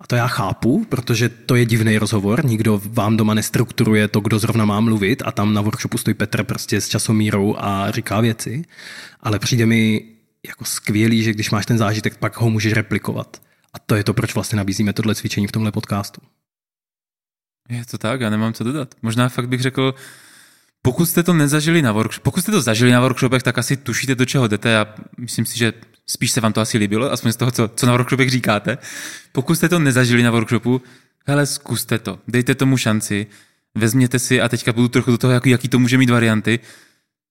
[0.00, 4.38] A to já chápu, protože to je divný rozhovor, nikdo vám doma nestrukturuje to, kdo
[4.38, 8.62] zrovna má mluvit a tam na workshopu stojí Petr prostě s časomírou a říká věci,
[9.20, 10.04] ale přijde mi
[10.46, 13.42] jako skvělý, že když máš ten zážitek, pak ho můžeš replikovat.
[13.74, 16.20] A to je to, proč vlastně nabízíme tohle cvičení v tomhle podcastu.
[17.68, 18.94] Je to tak, já nemám co dodat.
[19.02, 19.94] Možná fakt bych řekl,
[20.82, 24.14] pokud jste to nezažili na workshop, pokud jste to zažili na workshopech, tak asi tušíte,
[24.14, 24.86] do čeho jdete a
[25.18, 25.72] myslím si, že
[26.06, 28.78] spíš se vám to asi líbilo, aspoň z toho, co, co na workshopech říkáte.
[29.32, 30.82] Pokud jste to nezažili na workshopu,
[31.26, 33.26] hele, zkuste to, dejte tomu šanci,
[33.74, 36.60] vezměte si, a teďka budu trochu do toho, jaký, jaký to může mít varianty,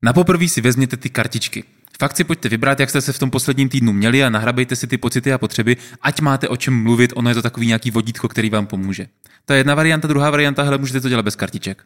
[0.02, 1.63] na poprvé si vezměte ty kartičky.
[1.99, 4.88] Fakt si pojďte vybrat, jak jste se v tom posledním týdnu měli a nahrabejte si
[4.88, 8.27] ty pocity a potřeby, ať máte o čem mluvit, ono je to takový nějaký vodítko,
[8.27, 9.07] který vám pomůže.
[9.49, 11.83] Je jedna varianta, druhá varianta, hele, můžete to dělat bez kartiček.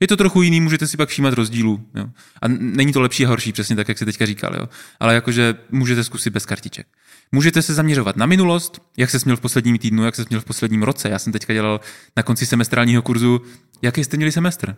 [0.00, 1.86] Je to trochu jiný, můžete si pak všímat rozdílů.
[1.94, 2.06] Jo.
[2.42, 4.54] A není to lepší a horší, přesně tak, jak si teďka říkal.
[4.56, 4.68] Jo.
[5.00, 6.86] Ale jakože můžete zkusit bez kartiček.
[7.32, 10.44] Můžete se zaměřovat na minulost, jak se směl v posledním týdnu, jak se směl v
[10.44, 11.08] posledním roce.
[11.08, 11.80] Já jsem teďka dělal
[12.16, 13.40] na konci semestrálního kurzu,
[13.82, 14.76] jaký jste měli semestr.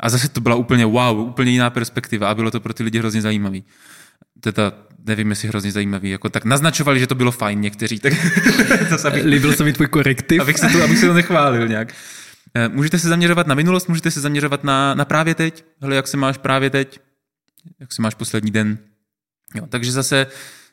[0.00, 2.98] A zase to byla úplně wow, úplně jiná perspektiva a bylo to pro ty lidi
[2.98, 3.64] hrozně zajímavý.
[4.40, 4.72] Teda
[5.06, 6.10] nevím, jestli hrozně zajímavý.
[6.10, 7.98] Jako, tak naznačovali, že to bylo fajn někteří.
[7.98, 8.12] Tak
[8.90, 10.40] zase abych, Líbil se mi tvůj korektiv.
[10.40, 11.94] Abych se, to, abych se to nechválil nějak.
[12.54, 15.64] Eh, můžete se zaměřovat na minulost, můžete se zaměřovat na, na právě teď.
[15.80, 17.00] Hele, jak se máš právě teď?
[17.80, 18.78] Jak se máš poslední den?
[19.54, 20.26] Jo, takže zase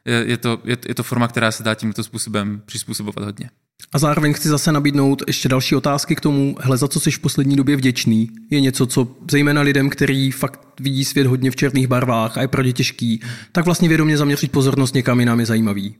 [0.05, 3.49] je to, je, je to forma, která se dá tímto způsobem přizpůsobovat hodně.
[3.95, 7.19] A zároveň chci zase nabídnout ještě další otázky k tomu, hele, za co jsi v
[7.19, 8.29] poslední době vděčný.
[8.49, 12.47] Je něco, co zejména lidem, který fakt vidí svět hodně v černých barvách a je
[12.47, 15.95] pro ně těžký, tak vlastně vědomě zaměřit pozornost někam jinam je zajímavý.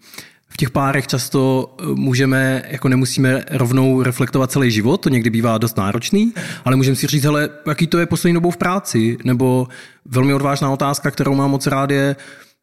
[0.50, 5.58] V těch párech často eh, můžeme, jako nemusíme rovnou reflektovat celý život, to někdy bývá
[5.58, 6.34] dost náročný,
[6.66, 9.68] ale můžeme si říct, hele, jaký to je poslední dobou v práci, nebo
[10.06, 12.16] velmi odvážná otázka, kterou mám moc rád je,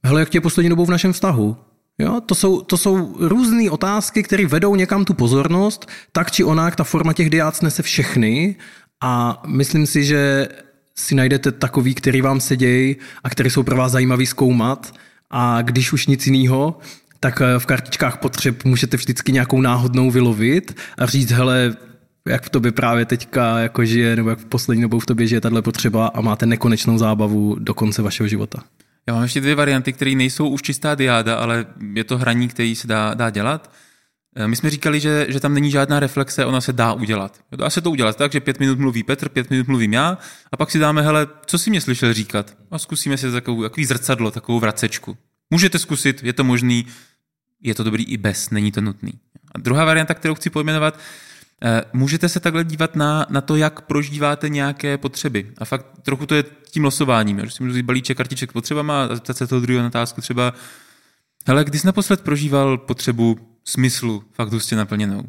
[0.05, 1.57] hele, jak tě je poslední dobou v našem vztahu?
[1.99, 6.77] Jo, to jsou, to jsou různé otázky, které vedou někam tu pozornost, tak či onak,
[6.77, 8.57] ta forma těch diác nese všechny
[9.03, 10.49] a myslím si, že
[10.95, 14.95] si najdete takový, který vám sedějí a který jsou pro vás zajímavý zkoumat
[15.31, 16.79] a když už nic jiného,
[17.21, 21.77] tak eh, v kartičkách potřeb můžete vždycky nějakou náhodnou vylovit a říct, hele,
[22.29, 25.41] jak v tobě právě teďka jako žije, nebo jak v poslední dobou v tobě žije
[25.41, 28.63] tahle potřeba a máte nekonečnou zábavu do konce vašeho života.
[29.07, 32.77] Já mám ještě dvě varianty, které nejsou už čistá diáda, ale je to hraní, který
[32.77, 33.73] se dá, dá dělat.
[34.37, 37.41] Eh, my jsme říkali, že, že tam není žádná reflexe, ona se dá udělat.
[37.57, 40.19] Dá se to udělat tak, že pět minut mluví Petr, pět minut mluvím já
[40.53, 42.57] a pak si dáme, hele, co si mě slyšel říkat?
[42.71, 45.17] A zkusíme si takovou, takový zrcadlo, takovou vracečku.
[45.51, 46.87] Můžete zkusit, je to možný,
[47.63, 49.13] je to dobrý i bez, není to nutný.
[49.55, 50.99] A druhá varianta, kterou chci pojmenovat,
[51.93, 55.53] můžete se takhle dívat na, na to, jak prožíváte nějaké potřeby.
[55.59, 59.15] A fakt trochu to je tím losováním, že si můžu vzít balíček kartiček potřebama a
[59.15, 60.55] zeptat se toho druhého na otázku třeba,
[61.47, 65.23] hele, kdy jsi naposled prožíval potřebu smyslu fakt hustě naplněnou?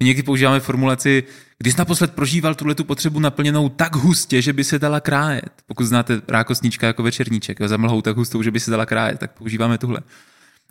[0.00, 1.24] My někdy používáme formulaci,
[1.58, 5.52] když jsi naposled prožíval tuhle tu potřebu naplněnou tak hustě, že by se dala krájet.
[5.66, 9.32] Pokud znáte rákosnička jako večerníček, za mlhou tak hustou, že by se dala krájet, tak
[9.32, 10.00] používáme tuhle.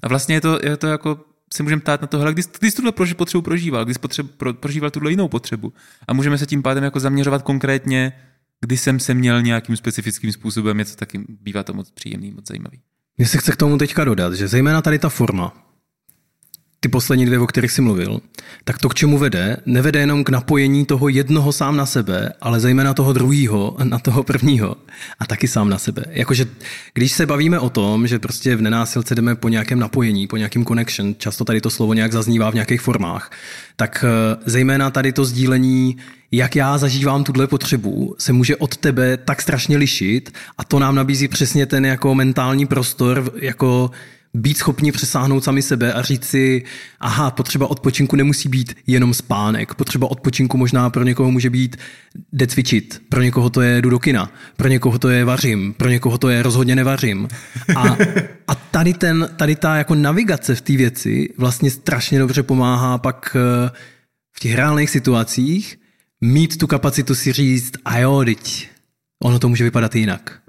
[0.04, 1.20] A vlastně je to, je to jako
[1.54, 4.92] se můžeme ptát na to, hele, kdy, jsi tuhle potřebu prožíval, kdy jsi pro, prožíval
[4.92, 5.74] tuhle jinou potřebu.
[6.08, 8.14] A můžeme se tím pádem jako zaměřovat konkrétně,
[8.62, 12.82] kdy jsem se měl nějakým specifickým způsobem, něco taky bývá to moc příjemný, moc zajímavý.
[13.18, 15.54] Mně se chce k tomu teďka dodat, že zejména tady ta forma,
[16.80, 18.20] ty poslední dvě, o kterých jsi mluvil,
[18.64, 22.60] tak to, k čemu vede, nevede jenom k napojení toho jednoho sám na sebe, ale
[22.60, 24.76] zejména toho druhého na toho prvního
[25.20, 26.04] a taky sám na sebe.
[26.10, 26.46] Jakože
[26.94, 30.66] když se bavíme o tom, že prostě v nenásilce jdeme po nějakém napojení, po nějakém
[30.66, 33.32] connection, často tady to slovo nějak zaznívá v nějakých formách,
[33.76, 35.98] tak eh, zejména tady to sdílení,
[36.32, 40.96] jak já zažívám tuhle potřebu, se může od tebe tak strašně lišit a to nám
[40.96, 43.92] nabízí přesně ten jako mentální prostor, jako
[44.38, 46.64] být schopni přesáhnout sami sebe a říct si,
[47.00, 51.78] aha, potřeba odpočinku nemusí být jenom spánek, potřeba odpočinku možná pro někoho může být
[52.34, 55.90] jde cvičit, pro někoho to je jdu do kina, pro někoho to je vařím, pro
[55.90, 57.28] někoho to je rozhodně nevařím.
[57.76, 57.98] A,
[58.48, 63.36] a tady, ten, tady ta jako navigace v té věci vlastně strašně dobře pomáhá pak
[63.36, 63.70] eh,
[64.38, 65.80] v těch reálných situacích
[66.22, 68.70] mít tu kapacitu si říct, a jo, teď
[69.24, 70.42] ono to může vypadat jinak.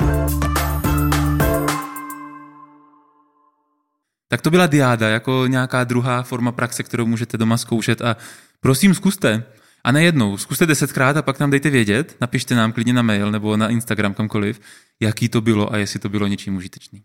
[4.28, 8.16] Tak to byla diáda, jako nějaká druhá forma praxe, kterou můžete doma zkoušet a
[8.60, 9.44] prosím zkuste.
[9.84, 13.56] A nejednou, zkuste desetkrát a pak nám dejte vědět, napište nám klidně na mail nebo
[13.56, 14.60] na Instagram kamkoliv,
[15.00, 17.02] jaký to bylo a jestli to bylo něčím užitečný.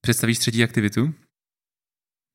[0.00, 1.14] Představíš třetí aktivitu?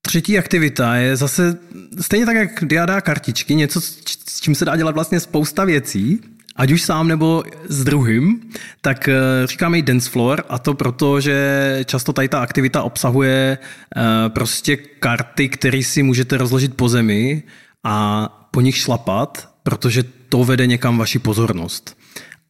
[0.06, 1.58] Třetí aktivita je zase
[2.00, 6.20] stejně tak, jak diada kartičky, něco, s čím se dá dělat vlastně spousta věcí
[6.56, 11.20] ať už sám nebo s druhým, tak eh, říkáme i dance floor a to proto,
[11.20, 11.36] že
[11.84, 17.42] často tady ta aktivita obsahuje eh, prostě karty, které si můžete rozložit po zemi
[17.84, 21.96] a po nich šlapat, protože to vede někam vaši pozornost.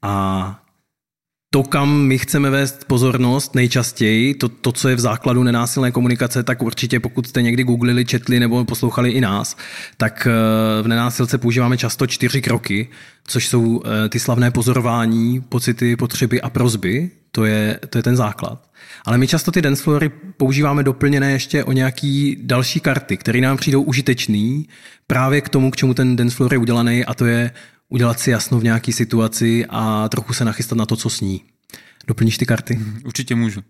[0.02, 0.59] A
[1.52, 6.42] to, kam my chceme vést pozornost nejčastěji, to, to, co je v základu nenásilné komunikace,
[6.42, 9.56] tak určitě pokud jste někdy googlili, četli nebo poslouchali i nás,
[9.96, 12.88] tak eh, v nenásilce používáme často čtyři kroky,
[13.24, 17.10] což jsou eh, ty slavné pozorování, pocity, potřeby a prozby.
[17.32, 18.70] To je, to je ten základ.
[19.04, 23.82] Ale my často ty dancefloory používáme doplněné ještě o nějaký další karty, které nám přijdou
[23.82, 24.68] užitečný
[25.06, 27.50] právě k tomu, k čemu ten dancefloor je udělaný, a to je
[27.90, 31.44] udělat si jasno v nějaké situaci a trochu se nachystat na to, co sní.
[32.06, 32.76] Doplníš ty karty?
[32.76, 33.60] Mhm, určitě můžu.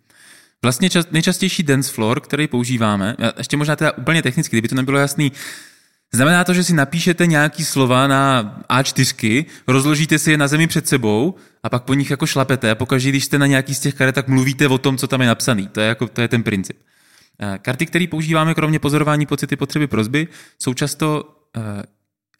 [0.62, 4.98] Vlastně čas, nejčastější dance floor, který používáme, ještě možná teda úplně technicky, kdyby to nebylo
[4.98, 5.32] jasný,
[6.12, 10.88] Znamená to, že si napíšete nějaký slova na A4, rozložíte si je na zemi před
[10.88, 13.94] sebou a pak po nich jako šlapete a pokaždé, když jste na nějaký z těch
[13.94, 15.68] karet, tak mluvíte o tom, co tam je napsaný.
[15.68, 16.78] To je, jako, to je ten princip.
[17.40, 20.28] Eh, karty, které používáme kromě pozorování pocity, potřeby, prozby,
[20.58, 21.24] jsou často
[21.56, 21.60] eh,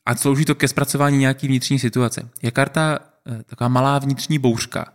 [0.06, 2.28] a slouží to ke zpracování nějaký vnitřní situace.
[2.42, 4.92] Je karta eh, taková malá vnitřní bouřka,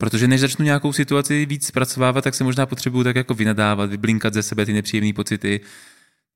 [0.00, 4.34] Protože než začnu nějakou situaci víc zpracovávat, tak se možná potřebuju tak jako vynadávat, vyblinkat
[4.34, 5.60] ze sebe ty nepříjemné pocity.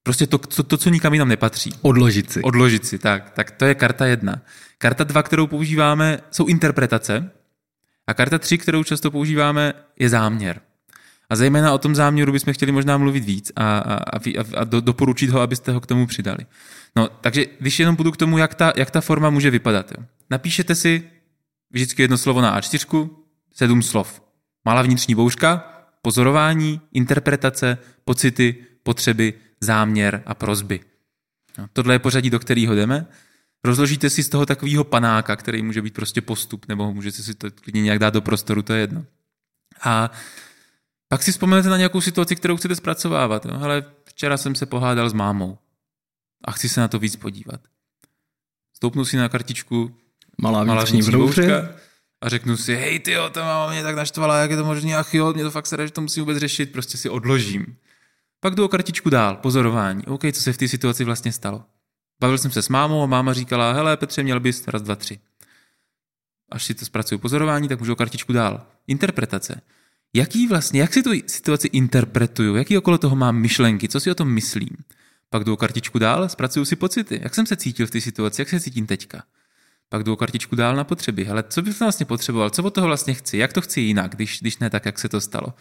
[0.02, 1.70] Prostě to, to, to, co nikam jinam nepatří.
[1.82, 2.42] Odložit si.
[2.42, 3.30] Odložit si, tak.
[3.30, 4.42] Tak to je karta jedna.
[4.78, 7.30] Karta dva, kterou používáme, jsou interpretace.
[8.06, 10.60] A karta tři, kterou často používáme, je záměr.
[11.30, 14.80] A zejména o tom záměru bychom chtěli možná mluvit víc a, a, a, a do,
[14.80, 16.46] doporučit ho, abyste ho k tomu přidali.
[16.96, 19.92] No, takže když jenom budu k tomu, jak ta, jak ta forma může vypadat.
[19.98, 20.04] Jo.
[20.30, 21.02] Napíšete si
[21.70, 23.10] vždycky jedno slovo na A4,
[23.52, 24.22] sedm slov.
[24.64, 25.56] Malá vnitřní bouřka,
[26.02, 30.80] pozorování, interpretace, pocity, potřeby, záměr a prozby.
[31.58, 33.06] No, tohle je pořadí, do kterého jdeme.
[33.64, 37.50] Rozložíte si z toho takového panáka, který může být prostě postup, nebo můžete si to
[37.50, 39.04] klidně nějak dát do prostoru, to je jedno.
[39.82, 40.10] A
[41.14, 43.44] pak si vzpomenete na nějakou situaci, kterou chcete zpracovávat.
[43.44, 45.58] No, ale včera jsem se pohádal s mámou
[46.44, 47.60] a chci se na to víc podívat.
[48.76, 49.96] Stoupnu si na kartičku
[50.40, 51.68] malá, vnitřní brouřka
[52.20, 55.14] a řeknu si, hej ty ta máma mě tak naštvala, jak je to možné, ach
[55.14, 57.76] jo, mě to fakt se že to musím vůbec řešit, prostě si odložím.
[58.40, 60.06] Pak jdu o kartičku dál, pozorování.
[60.06, 61.64] OK, co se v té situaci vlastně stalo?
[62.20, 65.18] Bavil jsem se s mámou a máma říkala, hele Petře, měl bys raz, dva, tři.
[66.52, 68.66] Až si to zpracuju pozorování, tak můžu o kartičku dál.
[68.86, 69.60] Interpretace.
[70.16, 74.14] Jaký vlastně, jak si tu situaci interpretuju, jaký okolo toho mám myšlenky, co si o
[74.14, 74.68] tom myslím.
[75.30, 78.40] Pak jdu o kartičku dál, zpracuju si pocity, jak jsem se cítil v té situaci,
[78.40, 79.24] jak se cítím teďka.
[79.88, 81.28] Pak jdu o kartičku dál na potřeby.
[81.28, 84.40] Ale co bych vlastně potřeboval, co od toho vlastně chci, jak to chci jinak, když,
[84.40, 85.54] když ne tak, jak se to stalo.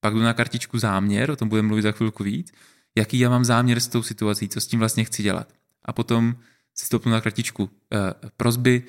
[0.00, 2.52] Pak jdu na kartičku záměr, o tom budeme mluvit za chvilku víc,
[2.94, 5.52] jaký já mám záměr s tou situací, co s tím vlastně chci dělat.
[5.84, 6.36] A potom
[6.74, 7.98] si stoupnu na kartičku eh,
[8.36, 8.82] prozby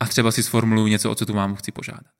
[0.00, 2.15] a třeba si sformuluju něco, o co tu mámu chci požádat.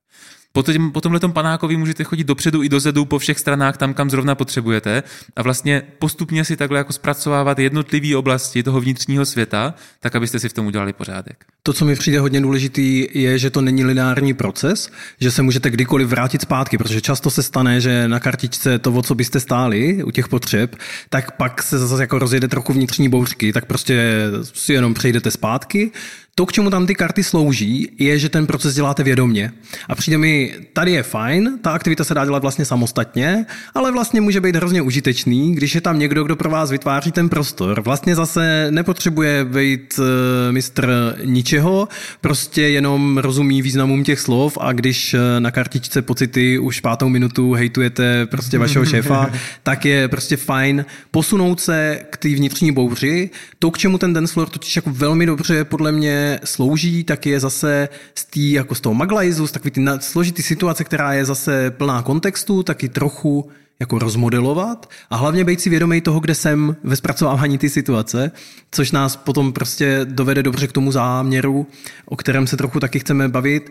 [0.92, 5.02] Po tomhle panákovi můžete chodit dopředu i dozadu po všech stranách tam, kam zrovna potřebujete
[5.36, 10.48] a vlastně postupně si takhle jako zpracovávat jednotlivé oblasti toho vnitřního světa, tak abyste si
[10.48, 11.44] v tom udělali pořádek.
[11.62, 14.90] To, co mi přijde hodně důležitý, je, že to není lineární proces,
[15.20, 19.02] že se můžete kdykoliv vrátit zpátky, protože často se stane, že na kartičce to, o
[19.02, 20.76] co byste stáli u těch potřeb,
[21.10, 25.90] tak pak se zase jako rozjede trochu vnitřní bouřky, tak prostě si jenom přejdete zpátky,
[26.38, 29.52] to, k čemu tam ty karty slouží, je, že ten proces děláte vědomě.
[29.88, 34.20] A přijde mi, tady je fajn, ta aktivita se dá dělat vlastně samostatně, ale vlastně
[34.20, 37.80] může být hrozně užitečný, když je tam někdo, kdo pro vás vytváří ten prostor.
[37.80, 40.04] Vlastně zase nepotřebuje být uh,
[40.50, 41.88] mistr ničeho,
[42.20, 47.52] prostě jenom rozumí významům těch slov a když uh, na kartičce pocity už pátou minutu
[47.52, 49.30] hejtujete prostě vašeho šéfa,
[49.62, 53.30] tak je prostě fajn posunout se k té vnitřní bouři.
[53.58, 57.88] To, k čemu ten Denslor totiž jako velmi dobře podle mě slouží, tak je zase
[58.14, 62.02] z, tý, jako z toho maglajzu, z takový ty složitý situace, která je zase plná
[62.02, 67.58] kontextu, taky trochu jako rozmodelovat a hlavně být si vědomý toho, kde jsem ve zpracovávání
[67.58, 68.30] ty situace,
[68.70, 71.66] což nás potom prostě dovede dobře k tomu záměru,
[72.06, 73.70] o kterém se trochu taky chceme bavit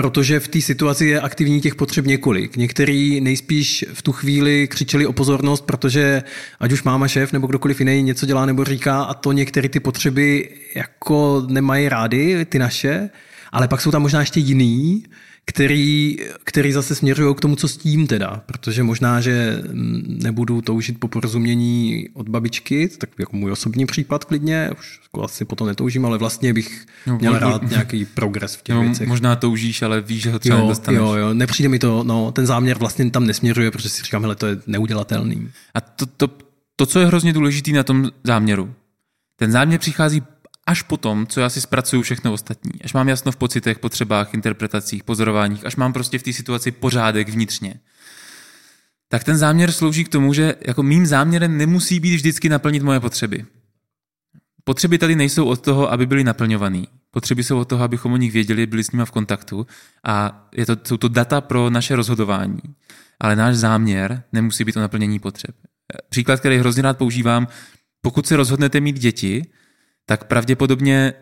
[0.00, 2.56] Protože v té situaci je aktivní těch potřeb několik.
[2.56, 6.22] Některý nejspíš v tu chvíli křičeli o pozornost, protože
[6.60, 9.80] ať už máma šéf nebo kdokoliv jiný něco dělá nebo říká a to některé ty
[9.80, 13.10] potřeby jako nemají rády, ty naše,
[13.52, 15.04] ale pak jsou tam možná ještě jiný,
[15.50, 19.62] který, který zase směřují k tomu, co s tím teda, protože možná, že
[20.06, 25.66] nebudu toužit po porozumění od babičky, tak jako můj osobní případ klidně, už asi potom
[25.66, 29.08] netoužím, ale vlastně bych no, měl rád nějaký progres v těch no, věcech.
[29.08, 30.98] Možná toužíš, ale víš, že ho třeba jo, nedostaneš.
[30.98, 34.34] Jo, jo, nepřijde mi to, no, ten záměr vlastně tam nesměřuje, protože si říkám, hele,
[34.34, 35.48] to je neudělatelný.
[35.74, 36.28] A to, to,
[36.76, 38.74] to co je hrozně důležité na tom záměru,
[39.36, 40.22] ten záměr přichází
[40.70, 45.04] až potom, co já si zpracuju všechno ostatní, až mám jasno v pocitech, potřebách, interpretacích,
[45.04, 47.74] pozorováních, až mám prostě v té situaci pořádek vnitřně,
[49.08, 53.00] tak ten záměr slouží k tomu, že jako mým záměrem nemusí být vždycky naplnit moje
[53.00, 53.44] potřeby.
[54.64, 56.88] Potřeby tady nejsou od toho, aby byly naplňovaný.
[57.10, 59.66] Potřeby jsou od toho, abychom o nich věděli, byli s nimi v kontaktu
[60.06, 62.60] a je to, jsou to data pro naše rozhodování.
[63.20, 65.54] Ale náš záměr nemusí být o naplnění potřeb.
[66.08, 67.48] Příklad, který hrozně rád používám,
[68.02, 69.46] pokud se rozhodnete mít děti,
[70.06, 71.14] tak pravděpodobně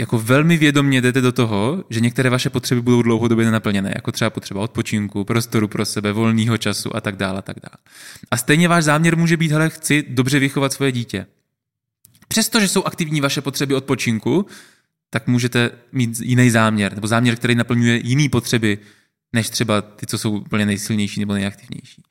[0.00, 4.30] jako velmi vědomně jdete do toho, že některé vaše potřeby budou dlouhodobě nenaplněné, jako třeba
[4.30, 7.76] potřeba odpočinku, prostoru pro sebe, volného času a tak dále a tak dále.
[8.30, 11.26] A stejně váš záměr může být, hele, chci dobře vychovat svoje dítě.
[12.28, 14.46] Přestože jsou aktivní vaše potřeby odpočinku,
[15.10, 18.78] tak můžete mít jiný záměr, nebo záměr, který naplňuje jiné potřeby,
[19.32, 22.02] než třeba ty, co jsou úplně nejsilnější nebo nejaktivnější.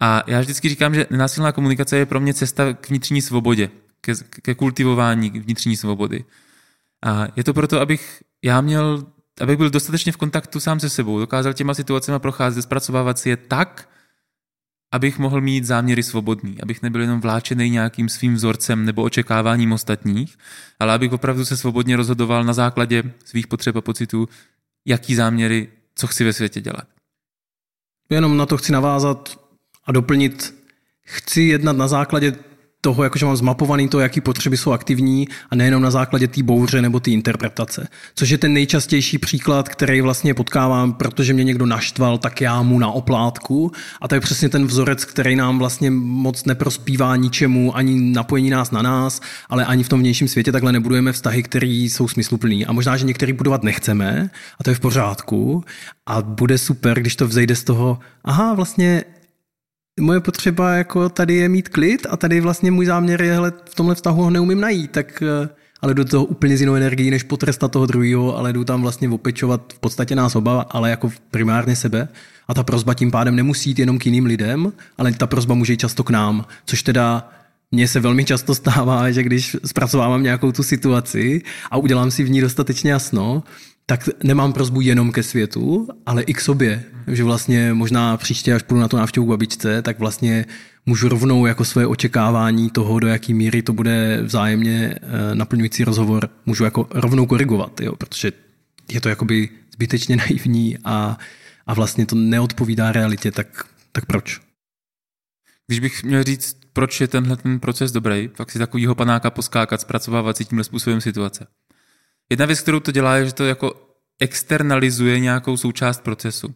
[0.00, 4.14] A já vždycky říkám, že nenásilná komunikace je pro mě cesta k vnitřní svobodě ke,
[4.42, 6.24] ke kultivování vnitřní svobody.
[7.06, 9.06] A je to proto, abych já měl,
[9.40, 13.36] abych byl dostatečně v kontaktu sám se sebou, dokázal těma situacemi procházet, zpracovávat si je
[13.36, 13.88] tak,
[14.92, 20.38] abych mohl mít záměry svobodný, abych nebyl jenom vláčený nějakým svým vzorcem nebo očekáváním ostatních,
[20.78, 24.28] ale abych opravdu se svobodně rozhodoval na základě svých potřeb a pocitů,
[24.86, 26.88] jaký záměry, co chci ve světě dělat.
[28.10, 29.40] Jenom na to chci navázat
[29.84, 30.54] a doplnit.
[31.04, 32.36] Chci jednat na základě
[32.80, 36.82] toho, jakože mám zmapovaný to, jaký potřeby jsou aktivní a nejenom na základě té bouře
[36.82, 37.88] nebo té interpretace.
[38.14, 42.78] Což je ten nejčastější příklad, který vlastně potkávám, protože mě někdo naštval, tak já mu
[42.78, 43.72] na oplátku.
[44.00, 48.70] A to je přesně ten vzorec, který nám vlastně moc neprospívá ničemu, ani napojení nás
[48.70, 52.66] na nás, ale ani v tom vnějším světě takhle nebudujeme vztahy, které jsou smysluplný.
[52.66, 55.64] A možná, že některý budovat nechceme, a to je v pořádku.
[56.06, 59.04] A bude super, když to vzejde z toho, aha, vlastně
[60.00, 63.74] moje potřeba jako tady je mít klid a tady vlastně můj záměr je, hele, v
[63.74, 65.48] tomhle vztahu ho neumím najít, tak eh,
[65.80, 68.82] ale jdu do toho úplně z jinou energií, než potrestat toho druhého, ale jdu tam
[68.82, 72.08] vlastně opečovat v podstatě nás oba, ale jako primárně sebe.
[72.48, 75.72] A ta prozba tím pádem nemusí jít jenom k jiným lidem, ale ta prozba může
[75.72, 77.30] jít často k nám, což teda
[77.70, 82.30] mně se velmi často stává, že když zpracovávám nějakou tu situaci a udělám si v
[82.30, 83.42] ní dostatečně jasno,
[83.90, 86.84] tak nemám prozbu jenom ke světu, ale i k sobě.
[87.06, 90.44] Že vlastně možná příště, až půjdu na tu návštěvu k babičce, tak vlastně
[90.86, 96.30] můžu rovnou jako své očekávání toho, do jaký míry to bude vzájemně eh, naplňující rozhovor,
[96.46, 97.96] můžu jako rovnou korigovat, jo?
[97.96, 98.32] protože
[98.92, 101.18] je to jakoby zbytečně naivní a,
[101.66, 104.40] a vlastně to neodpovídá realitě, tak, tak proč?
[105.66, 109.80] Když bych měl říct, proč je tenhle ten proces dobrý, tak si takovýho panáka poskákat,
[109.80, 111.46] zpracovávat si tímhle způsobem situace.
[112.30, 113.88] Jedna věc, kterou to dělá, je, že to jako
[114.20, 116.54] externalizuje nějakou součást procesu.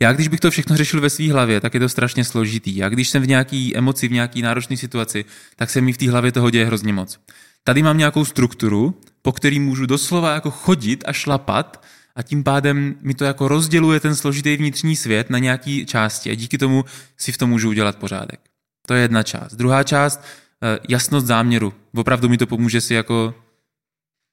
[0.00, 2.76] Já, když bych to všechno řešil ve své hlavě, tak je to strašně složitý.
[2.76, 5.24] Já, když jsem v nějaký emoci, v nějaký náročné situaci,
[5.56, 7.20] tak se mi v té hlavě toho děje hrozně moc.
[7.64, 11.84] Tady mám nějakou strukturu, po který můžu doslova jako chodit a šlapat
[12.16, 16.34] a tím pádem mi to jako rozděluje ten složitý vnitřní svět na nějaké části a
[16.34, 16.84] díky tomu
[17.16, 18.40] si v tom můžu udělat pořádek.
[18.86, 19.54] To je jedna část.
[19.54, 20.20] Druhá část,
[20.62, 21.74] eh, jasnost záměru.
[21.94, 23.34] Opravdu mi to pomůže si jako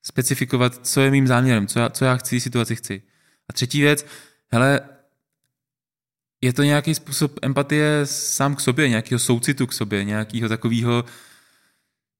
[0.09, 3.01] specifikovat, co je mým záměrem, co já, co já chci, situaci chci.
[3.49, 4.05] A třetí věc,
[4.51, 4.81] hele,
[6.41, 11.05] je to nějaký způsob empatie sám k sobě, nějakého soucitu k sobě, nějakého takového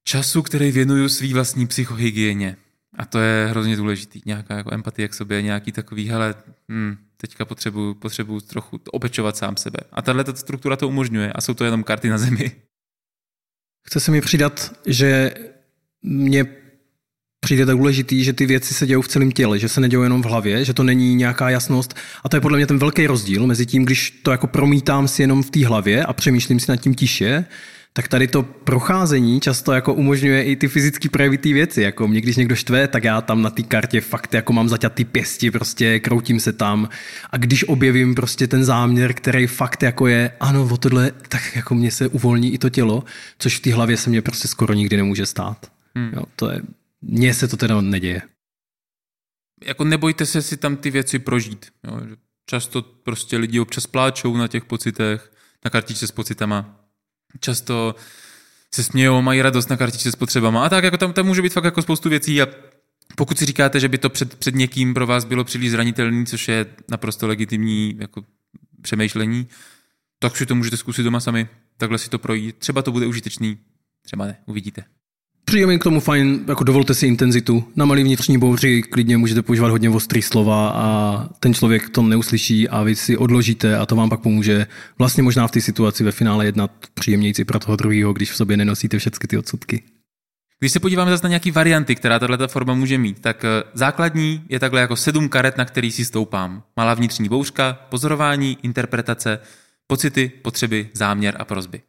[0.03, 2.57] času, který věnuju svý vlastní psychohygieně.
[2.93, 4.21] A to je hrozně důležitý.
[4.25, 6.35] Nějaká jako empatie k sobě, nějaký takový, hele,
[6.71, 9.79] hm, teďka potřebuju, potřebuju trochu opečovat sám sebe.
[9.91, 12.51] A tahle struktura to umožňuje a jsou to jenom karty na zemi.
[13.87, 15.33] Chce se mi přidat, že
[16.01, 16.59] mě
[17.39, 20.21] přijde tak důležitý, že ty věci se dějou v celém těle, že se nedějou jenom
[20.21, 21.95] v hlavě, že to není nějaká jasnost.
[22.23, 25.21] A to je podle mě ten velký rozdíl mezi tím, když to jako promítám si
[25.21, 27.45] jenom v té hlavě a přemýšlím si nad tím tiše,
[27.93, 31.81] tak tady to procházení často jako umožňuje i ty fyzické projevy té věci.
[31.81, 35.05] Jako mě, když někdo štve, tak já tam na té kartě fakt jako mám zaťatý
[35.05, 36.89] pěsti, prostě kroutím se tam.
[37.29, 41.75] A když objevím prostě ten záměr, který fakt jako je, ano, o tohle, tak jako
[41.75, 43.03] mě se uvolní i to tělo,
[43.39, 45.57] což v té hlavě se mě prostě skoro nikdy nemůže stát.
[45.95, 46.11] Hmm.
[46.13, 46.61] Jo, to je
[47.01, 48.21] mně se to teda neděje.
[49.63, 51.71] Jako nebojte se si tam ty věci prožít.
[51.83, 52.01] Jo?
[52.45, 55.31] Často prostě lidi občas pláčou na těch pocitech,
[55.65, 56.85] na kartičce s pocitama.
[57.39, 57.95] Často
[58.73, 60.65] se smějou, mají radost na kartičce s potřebama.
[60.65, 62.47] A tak jako tam, tam může být fakt jako spoustu věcí a
[63.15, 66.47] pokud si říkáte, že by to před, před někým pro vás bylo příliš zranitelné, což
[66.47, 68.23] je naprosto legitimní jako
[68.81, 69.47] přemýšlení,
[70.19, 72.57] tak si to můžete zkusit doma sami, takhle si to projít.
[72.57, 73.57] Třeba to bude užitečný,
[74.01, 74.83] třeba ne, uvidíte.
[75.49, 77.63] Přijde mi k tomu fajn, jako dovolte si intenzitu.
[77.75, 82.69] Na malý vnitřní bouři klidně můžete používat hodně ostrý slova a ten člověk to neuslyší
[82.69, 86.11] a vy si odložíte a to vám pak pomůže vlastně možná v té situaci ve
[86.11, 89.83] finále jednat příjemnějci pro toho druhého, když v sobě nenosíte všechny ty odsudky.
[90.59, 94.43] Když se podíváme zase na nějaké varianty, která tato forma může mít, tak eh, základní
[94.49, 96.63] je takhle jako sedm karet, na který si stoupám.
[96.77, 99.39] Malá vnitřní bouřka, pozorování, interpretace,
[99.87, 101.81] pocity, potřeby, záměr a prozby.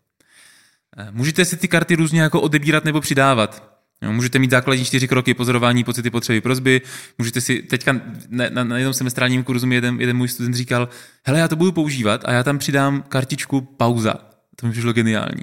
[0.97, 3.81] Eh, můžete si ty karty různě jako odebírat nebo přidávat.
[4.03, 6.81] Jo, můžete mít základní čtyři kroky pozorování, pocity, potřeby, prozby.
[7.19, 7.93] Můžete si, teďka
[8.29, 10.89] na, na, na jednom semestrálním kurzu mi jeden, jeden můj student říkal,
[11.25, 14.15] hele, já to budu používat a já tam přidám kartičku pauza.
[14.57, 15.43] To mi přišlo geniální.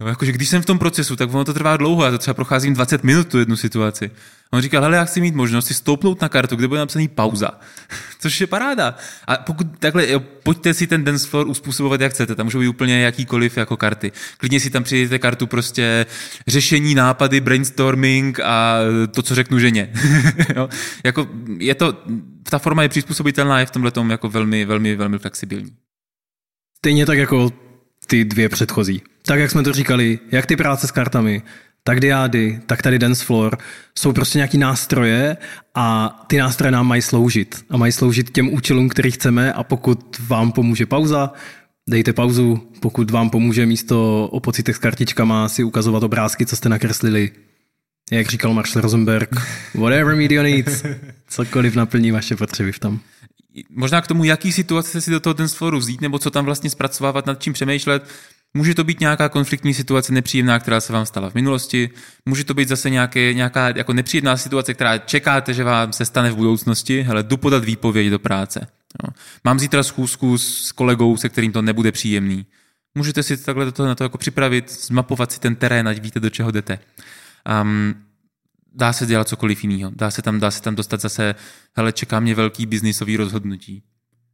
[0.00, 2.34] Jo, jakože když jsem v tom procesu, tak ono to trvá dlouho, já to třeba
[2.34, 4.10] procházím 20 minut tu jednu situaci.
[4.52, 7.08] A on říkal, hele, já chci mít možnost si stoupnout na kartu, kde bude napsaný
[7.08, 7.48] pauza.
[8.20, 8.96] Což je paráda.
[9.26, 12.34] A pokud takhle, jo, pojďte si ten dance floor uspůsobovat, jak chcete.
[12.34, 14.12] Tam můžou být úplně jakýkoliv jako karty.
[14.36, 16.06] Klidně si tam přijděte kartu prostě
[16.46, 18.78] řešení, nápady, brainstorming a
[19.10, 19.92] to, co řeknu ženě.
[20.56, 20.68] jo?
[21.04, 21.28] Jako
[21.58, 22.02] je to,
[22.42, 25.72] ta forma je přizpůsobitelná, je v tomhle jako velmi, velmi, velmi flexibilní.
[26.78, 27.67] Stejně tak jako
[28.08, 29.02] ty dvě předchozí.
[29.22, 31.42] Tak, jak jsme to říkali, jak ty práce s kartami,
[31.84, 33.58] tak diády, tak tady dance floor,
[33.98, 35.36] jsou prostě nějaký nástroje
[35.74, 37.64] a ty nástroje nám mají sloužit.
[37.70, 41.32] A mají sloužit těm účelům, který chceme a pokud vám pomůže pauza,
[41.88, 46.68] dejte pauzu, pokud vám pomůže místo o pocitech s kartičkama si ukazovat obrázky, co jste
[46.68, 47.30] nakreslili,
[48.10, 49.30] jak říkal Marshall Rosenberg,
[49.74, 50.82] whatever media needs,
[51.28, 53.00] cokoliv naplní vaše potřeby v tom.
[53.70, 56.70] Možná k tomu, jaký situace si do toho dance flooru vzít, nebo co tam vlastně
[56.70, 58.08] zpracovávat, nad čím přemýšlet,
[58.54, 61.90] Může to být nějaká konfliktní situace nepříjemná, která se vám stala v minulosti.
[62.26, 66.30] Může to být zase nějaké, nějaká jako nepříjemná situace, která čekáte, že vám se stane
[66.30, 67.02] v budoucnosti.
[67.02, 68.66] Hele, jdu podat výpověď do práce.
[69.04, 69.08] No.
[69.44, 72.46] Mám zítra schůzku s kolegou, se kterým to nebude příjemný.
[72.94, 76.20] Můžete si takhle do toho, na to jako připravit, zmapovat si ten terén, ať víte,
[76.20, 76.78] do čeho jdete.
[77.62, 77.94] Um,
[78.74, 79.92] dá se dělat cokoliv jiného.
[79.94, 81.34] Dá se tam, dá se tam dostat zase,
[81.76, 83.82] hele, čeká mě velký biznisový rozhodnutí.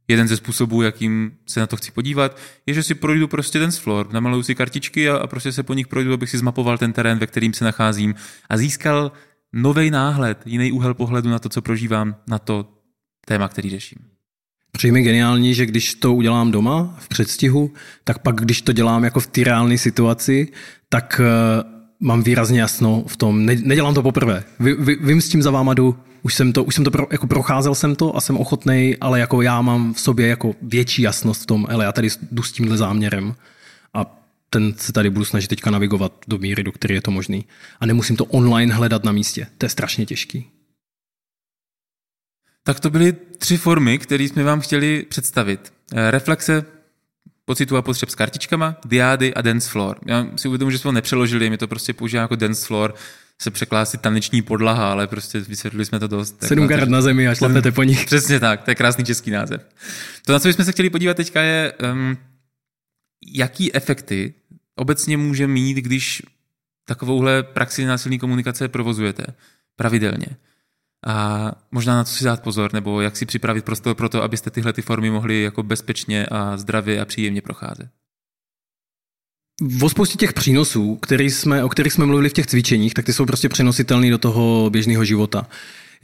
[0.07, 3.71] Jeden ze způsobů, jakým se na to chci podívat, je, že si projdu prostě ten
[3.71, 6.93] floor, namaluju si kartičky a, a prostě se po nich projdu, abych si zmapoval ten
[6.93, 8.15] terén, ve kterým se nacházím
[8.49, 9.11] a získal
[9.53, 12.69] nový náhled, jiný úhel pohledu na to, co prožívám, na to
[13.25, 13.99] téma, který řeším.
[14.71, 17.73] Přijme geniální, že když to udělám doma, v předstihu,
[18.03, 20.51] tak pak, když to dělám jako v té reálné situaci,
[20.89, 23.45] tak uh, mám výrazně jasno v tom.
[23.45, 24.43] Ne, nedělám to poprvé.
[24.59, 27.07] Vy, vy, vím s tím za váma jdu, už jsem to, už jsem to pro,
[27.11, 31.01] jako procházel jsem to a jsem ochotný, ale jako já mám v sobě jako větší
[31.01, 33.35] jasnost v tom, ale já tady jdu s tímhle záměrem
[33.93, 37.45] a ten se tady budu snažit teďka navigovat do míry, do které je to možný.
[37.79, 39.47] A nemusím to online hledat na místě.
[39.57, 40.49] To je strašně těžký.
[42.63, 45.73] Tak to byly tři formy, které jsme vám chtěli představit.
[45.93, 46.65] Eh, reflexe
[47.45, 49.99] pocitu a potřeb s kartičkama, diády a dance floor.
[50.05, 52.95] Já si uvědomuji, že jsme ho nepřeložili, my to prostě používá jako dance floor,
[53.41, 56.43] se překládá si taneční podlaha, ale prostě vysvětlili jsme to dost.
[56.43, 58.05] Sedm karat na zemi a šlapete po nich.
[58.05, 59.67] Přesně tak, to je krásný český název.
[60.25, 62.17] To, na co bychom se chtěli podívat teďka, je, um,
[63.33, 64.33] jaký efekty
[64.75, 66.21] obecně může mít, když
[66.85, 69.25] takovouhle praxi násilné komunikace provozujete
[69.75, 70.27] pravidelně
[71.07, 74.49] a možná na co si dát pozor, nebo jak si připravit prostor pro to, abyste
[74.49, 77.89] tyhle ty formy mohli jako bezpečně a zdravě a příjemně procházet.
[79.81, 83.13] O spoustě těch přínosů, který jsme, o kterých jsme mluvili v těch cvičeních, tak ty
[83.13, 85.47] jsou prostě přenositelné do toho běžného života.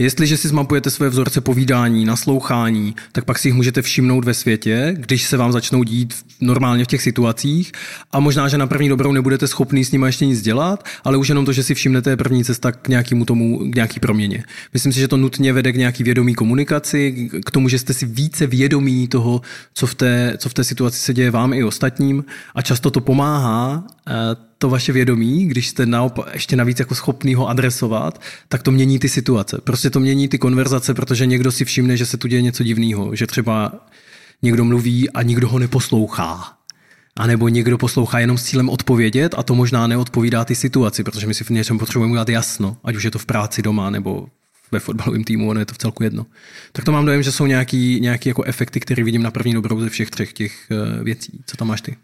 [0.02, 4.96] Jestliže si zmapujete své vzorce povídání, naslouchání, tak pak si jich můžete všimnout ve světě,
[4.98, 7.72] když se vám začnou dít normálně v těch situacích
[8.12, 11.30] a možná, že na první dobrou nebudete schopný s nimi ještě nic dělat, ale už
[11.30, 14.44] jenom to, že si všimnete je první cesta k nějakému tomu, k nějaký proměně.
[14.74, 18.06] Myslím si, že to nutně vede k nějaký vědomí komunikaci, k tomu, že jste si
[18.06, 19.42] více vědomí toho,
[19.74, 22.26] co v té, co v té situaci se děje vám i ostatním
[22.56, 27.36] a často to pomáhá eh, to vaše vědomí, když jste naopak ještě navíc jako schopný
[27.36, 29.62] ho adresovat, tak to mění ty situace.
[29.64, 33.16] Prostě to mění ty konverzace, protože někdo si všimne, že se tu děje něco divného,
[33.16, 33.86] že třeba
[34.42, 36.54] někdo mluví a nikdo ho neposlouchá.
[37.16, 41.28] A nebo někdo poslouchá jenom s cílem odpovědět a to možná neodpovídá ty situaci, protože
[41.28, 44.28] my si v něčem potřebujeme udělat jasno, ať už je to v práci doma nebo
[44.72, 46.26] ve fotbalovém týmu, ono je to v celku jedno.
[46.72, 49.82] Tak to mám dojem, že jsou nějaký, nějaký jako efekty, které vidím na první dobrou
[49.82, 51.44] ze všech třech těch eh, věcí.
[51.46, 51.98] Co tam máš ty?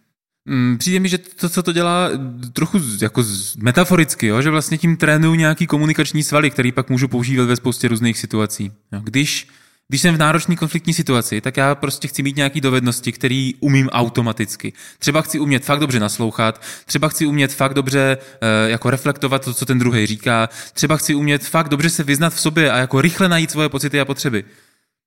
[0.47, 2.09] Mm, přijde mi, že to, co to dělá
[2.53, 3.23] trochu jako
[3.57, 4.41] metaforicky, jo?
[4.41, 8.71] že vlastně tím trénuju nějaký komunikační svaly, který pak můžu používat ve spoustě různých situací.
[9.03, 9.47] Když,
[9.87, 13.89] když jsem v náročné konfliktní situaci, tak já prostě chci mít nějaké dovednosti, které umím
[13.89, 14.73] automaticky.
[14.99, 19.53] Třeba chci umět fakt dobře naslouchat, třeba chci umět fakt dobře uh, jako reflektovat to,
[19.53, 23.01] co ten druhý říká, třeba chci umět fakt dobře se vyznat v sobě a jako
[23.01, 24.43] rychle najít svoje pocity a potřeby.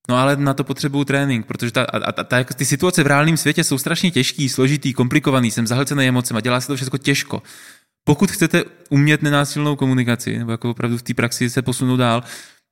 [0.09, 3.37] No ale na to potřebuju trénink, protože ta, a, a, ta, ty situace v reálném
[3.37, 7.43] světě jsou strašně těžký, složitý, komplikovaný, jsem zahlcený a dělá se to všechno těžko.
[8.05, 12.23] Pokud chcete umět nenásilnou komunikaci, nebo jako opravdu v té praxi se posunout dál,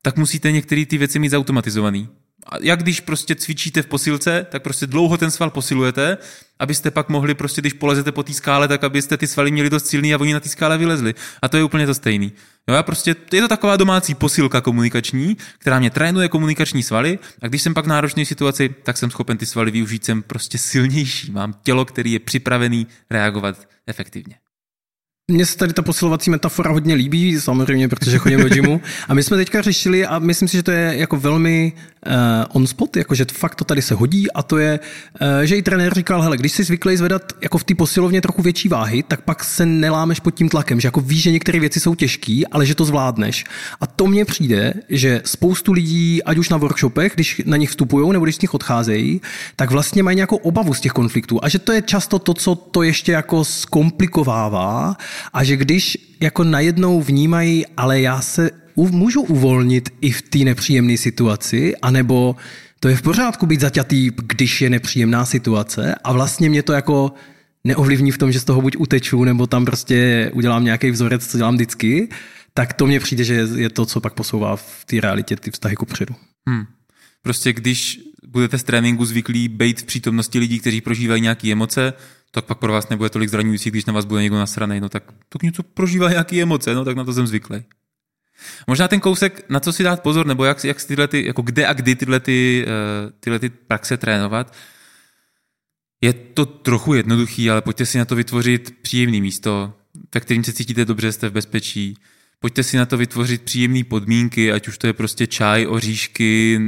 [0.03, 2.28] tak musíte některé ty věci mít zautomatizovaný a
[2.61, 6.18] jak když prostě cvičíte v posilce, tak prostě dlouho ten sval posilujete,
[6.59, 9.86] abyste pak mohli prostě, když polezete po té skále, tak abyste ty svaly měli dost
[9.86, 11.14] silný a oni na té skále vylezli.
[11.42, 12.32] A to je úplně to stejný.
[12.68, 17.49] Jo, já prostě, je to taková domácí posilka komunikační, která mě trénuje komunikační svaly a
[17.49, 21.32] když jsem pak v náročné situaci, tak jsem schopen ty svaly využít, jsem prostě silnější.
[21.32, 24.34] Mám tělo, který je připravený reagovat efektivně.
[25.31, 28.81] Mně se tady ta posilovací metafora hodně líbí, samozřejmě, protože chodím do gymu.
[29.09, 31.72] A my jsme teďka řešili, a myslím si, že to je jako velmi
[32.07, 32.12] uh,
[32.53, 34.81] on spot, jako že fakt to tady se hodí, a to je,
[35.20, 38.43] uh, že i trenér říkal, hele, když jsi zvyklý zvedat jako v té posilovně trochu
[38.43, 41.81] větší váhy, tak pak se nelámeš pod tím tlakem, že jako víš, že některé věci
[41.81, 43.45] jsou těžké, ale že to zvládneš.
[43.81, 48.12] A to mně přijde, že spoustu lidí, ať už na workshopech, když na nich vstupují
[48.12, 49.20] nebo když z nich odcházejí,
[49.57, 51.45] tak vlastně mají nějakou obavu z těch konfliktů.
[51.45, 54.97] A že to je často to, co to ještě jako zkomplikovává
[55.33, 60.97] a že když jako najednou vnímají, ale já se můžu uvolnit i v té nepříjemné
[60.97, 62.37] situaci, anebo
[62.81, 67.12] to je v pořádku být zaťatý, když je nepříjemná situace a vlastně mě to jako
[67.64, 71.37] neovlivní v tom, že z toho buď uteču, nebo tam prostě udělám nějaký vzorec, co
[71.37, 72.09] dělám vždycky,
[72.55, 75.77] tak to mně přijde, že je to, co pak posouvá v té realitě ty vztahy
[75.77, 76.14] kupředu.
[76.49, 76.64] Hmm.
[77.23, 81.93] Prostě když budete z tréninku zvyklí být v přítomnosti lidí, kteří prožívají nějaké emoce,
[82.31, 85.05] tak pak pro vás nebude tolik zraňující, když na vás bude někdo nasraný, no tak
[85.29, 87.64] to něco prožívá nějaké emoce, no tak na to jsem zvyklý.
[88.66, 91.66] Možná ten kousek, na co si dát pozor, nebo jak, jak tyhle ty, jako kde
[91.66, 94.55] a kdy tyhle, ty, uh, tyhle ty praxe trénovat.
[96.01, 99.72] Je to trochu jednoduchý, ale pojďte si na to vytvořit příjemné místo,
[100.14, 101.97] ve kterým se cítíte dobře, jste v bezpečí.
[102.41, 106.61] Pojďte si na to vytvořit příjemné podmínky, ať už to je prostě čaj, oříšky,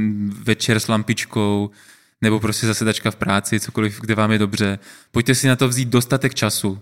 [0.43, 1.71] večer s lampičkou,
[2.21, 4.79] nebo prostě zasedačka v práci, cokoliv, kde vám je dobře.
[5.11, 6.79] Pojďte si na to vzít dostatek času.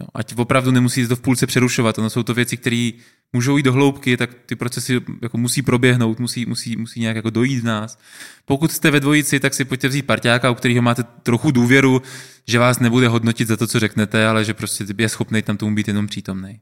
[0.00, 1.98] No, ať opravdu nemusíte to v půlce přerušovat.
[1.98, 2.90] Ono jsou to věci, které
[3.32, 7.30] můžou jít do hloubky, tak ty procesy jako musí proběhnout, musí, musí, musí nějak jako
[7.30, 7.98] dojít v nás.
[8.44, 12.02] Pokud jste ve dvojici, tak si pojďte vzít parťáka, u kterého máte trochu důvěru,
[12.48, 15.74] že vás nebude hodnotit za to, co řeknete, ale že prostě je schopný tam tomu
[15.74, 16.60] být jenom přítomný.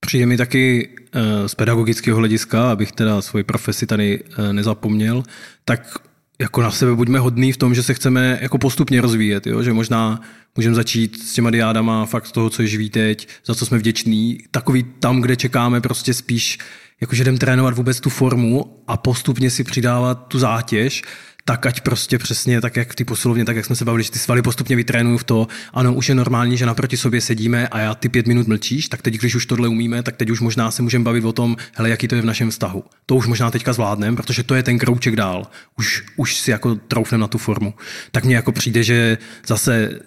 [0.00, 5.22] Přijde mi taky eh, z pedagogického hlediska, abych teda svoji profesi tady eh, nezapomněl,
[5.64, 5.98] tak
[6.40, 9.62] jako na sebe buďme hodní v tom, že se chceme jako postupně rozvíjet, jo?
[9.62, 10.20] že možná
[10.56, 13.78] můžeme začít s těma diádama fakt z toho, co je živý teď, za co jsme
[13.78, 16.58] vděční, takový tam, kde čekáme prostě spíš,
[17.00, 21.02] jakože jdem trénovat vůbec tu formu a postupně si přidávat tu zátěž,
[21.48, 24.18] tak ať prostě přesně tak, jak té posilovně, tak jak jsme se bavili, že ty
[24.18, 27.94] svaly postupně vytrénuju v to, ano, už je normální, že naproti sobě sedíme a já
[27.94, 30.82] ty pět minut mlčíš, tak teď, když už tohle umíme, tak teď už možná se
[30.82, 32.84] můžeme bavit o tom, hele, jaký to je v našem vztahu.
[33.06, 35.46] To už možná teďka zvládneme, protože to je ten krouček dál.
[35.78, 37.74] Už, už si jako troufneme na tu formu.
[38.12, 40.00] Tak mně jako přijde, že zase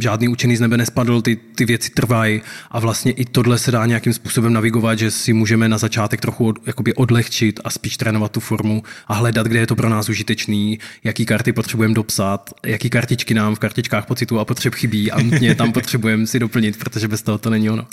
[0.00, 3.86] žádný učený z nebe nespadl, ty, ty věci trvají a vlastně i tohle se dá
[3.86, 8.32] nějakým způsobem navigovat, že si můžeme na začátek trochu od, jakoby odlehčit a spíš trénovat
[8.32, 12.90] tu formu a hledat, kde je to pro nás užitečný, jaký karty potřebujeme dopsat, jaký
[12.90, 17.08] kartičky nám v kartičkách pocitu a potřeb chybí a nutně tam potřebujeme si doplnit, protože
[17.08, 17.86] bez toho to není ono.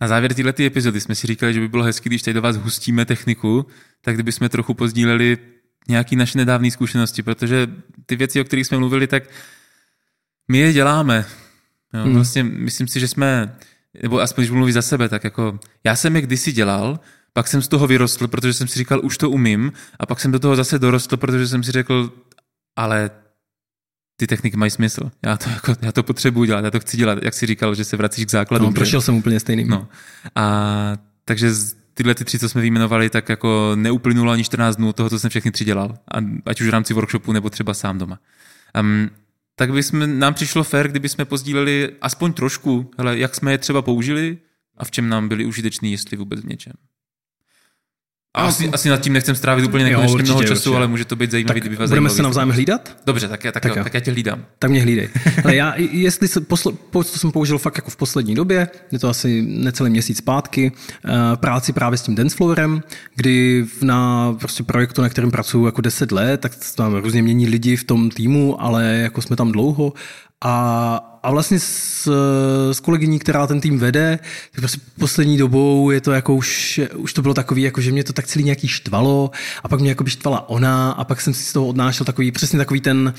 [0.00, 2.56] Na závěr této epizody jsme si říkali, že by bylo hezké, když tady do vás
[2.56, 3.66] hustíme techniku,
[4.00, 5.38] tak kdybychom trochu pozdíleli
[5.88, 7.66] nějaké naše nedávné zkušenosti, protože
[8.06, 9.22] ty věci, o kterých jsme mluvili, tak
[10.48, 11.26] my je děláme.
[11.94, 12.14] Jo, hmm.
[12.14, 13.56] Vlastně myslím si, že jsme,
[14.02, 17.00] nebo aspoň když mluví za sebe, tak jako já jsem je kdysi dělal,
[17.32, 20.32] pak jsem z toho vyrostl, protože jsem si říkal, už to umím, a pak jsem
[20.32, 22.12] do toho zase dorostl, protože jsem si řekl,
[22.76, 23.10] ale
[24.16, 25.10] ty techniky mají smysl.
[25.22, 27.84] Já to, jako, já to potřebuji dělat, já to chci dělat, jak jsi říkal, že
[27.84, 28.68] se vracíš k základům.
[28.68, 29.68] No, prošel jsem úplně stejným.
[29.68, 29.88] No.
[30.34, 31.50] A takže
[31.94, 35.30] tyhle ty tři, co jsme vyjmenovali, tak jako neuplynulo ani 14 dnů toho, co jsem
[35.30, 35.98] všechny tři dělal.
[36.46, 38.18] Ať už v rámci workshopu, nebo třeba sám doma.
[38.80, 39.10] Um,
[39.56, 43.58] tak by jsme, nám přišlo fér, kdyby jsme pozdíleli aspoň trošku, hele, jak jsme je
[43.58, 44.38] třeba použili
[44.76, 46.72] a v čem nám byli užiteční, jestli vůbec v něčem.
[48.34, 50.76] A asi, asi nad tím nechcem strávit úplně nekonečně mnoho času, určitě.
[50.76, 52.96] ale může to být zajímavý, kdyby vás Budeme se navzájem hlídat?
[53.06, 54.44] Dobře, tak já, tak, tak, jo, tak já tě hlídám.
[54.58, 55.08] Tak mě hlídej.
[55.44, 59.08] ale já, jestli se, posle, to jsem použil fakt jako v poslední době, je to
[59.08, 60.72] asi necelý měsíc zpátky,
[61.04, 62.82] uh, práci právě s tím dancefloorem,
[63.14, 67.76] kdy na prostě projektu, na kterém pracuji jako 10 let, tak tam různě mění lidi
[67.76, 69.92] v tom týmu, ale jako jsme tam dlouho
[70.44, 72.08] a, a vlastně s,
[72.72, 74.18] s kolegyní, která ten tým vede,
[74.52, 78.04] tak prostě poslední dobou je to jako už, už to bylo takový, jako že mě
[78.04, 79.30] to tak celý nějaký štvalo
[79.62, 82.32] a pak mě jako by štvala ona a pak jsem si z toho odnášel takový,
[82.32, 83.14] přesně takový ten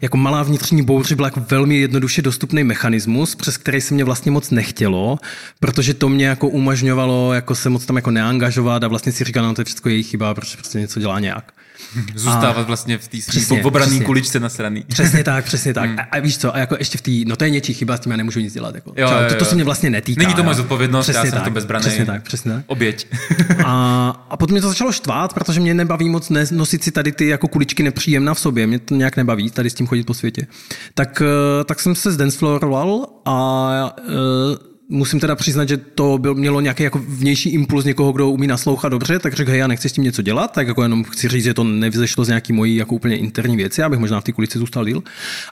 [0.00, 4.32] jako malá vnitřní bouře byl jako velmi jednoduše dostupný mechanismus, přes který se mě vlastně
[4.32, 5.18] moc nechtělo,
[5.60, 9.44] protože to mě jako umožňovalo jako se moc tam jako neangažovat a vlastně si říkal,
[9.44, 11.52] no to je všechno její chyba, protože prostě něco dělá nějak.
[12.14, 14.82] Zůstávat a obvlastně v té svým obraný kuličce na straně.
[14.88, 15.88] Přesně tak, přesně tak.
[15.90, 15.98] Hmm.
[15.98, 18.00] A, a, víš co, a jako ještě v té, no to je něčí chyba, s
[18.00, 18.74] tím já nemůžu nic dělat.
[18.74, 18.92] Jako.
[18.96, 19.28] Jo, jo, jo.
[19.28, 20.22] To, to, se mě vlastně netýká.
[20.22, 21.82] Není to moje zodpovědnost, přesně já jsem tak, to bezbraný.
[21.82, 22.64] Přesně tak, přesně tak.
[22.66, 23.06] Oběť.
[23.64, 27.26] a, a potom mě to začalo štvát, protože mě nebaví moc nosit si tady ty
[27.26, 28.66] jako kuličky nepříjemná v sobě.
[28.66, 30.46] Mě to nějak nebaví tady s tím chodit po světě.
[30.94, 36.60] Tak, eh, tak jsem se zdanceflooroval a uh, musím teda přiznat, že to byl, mělo
[36.60, 39.92] nějaký jako vnější impuls někoho, kdo umí naslouchat dobře, tak řekl, hej, já nechci s
[39.92, 42.94] tím něco dělat, tak jako jenom chci říct, že to nevzešlo z nějaký mojí jako
[42.94, 45.02] úplně interní věci, abych možná v té kulici zůstal díl.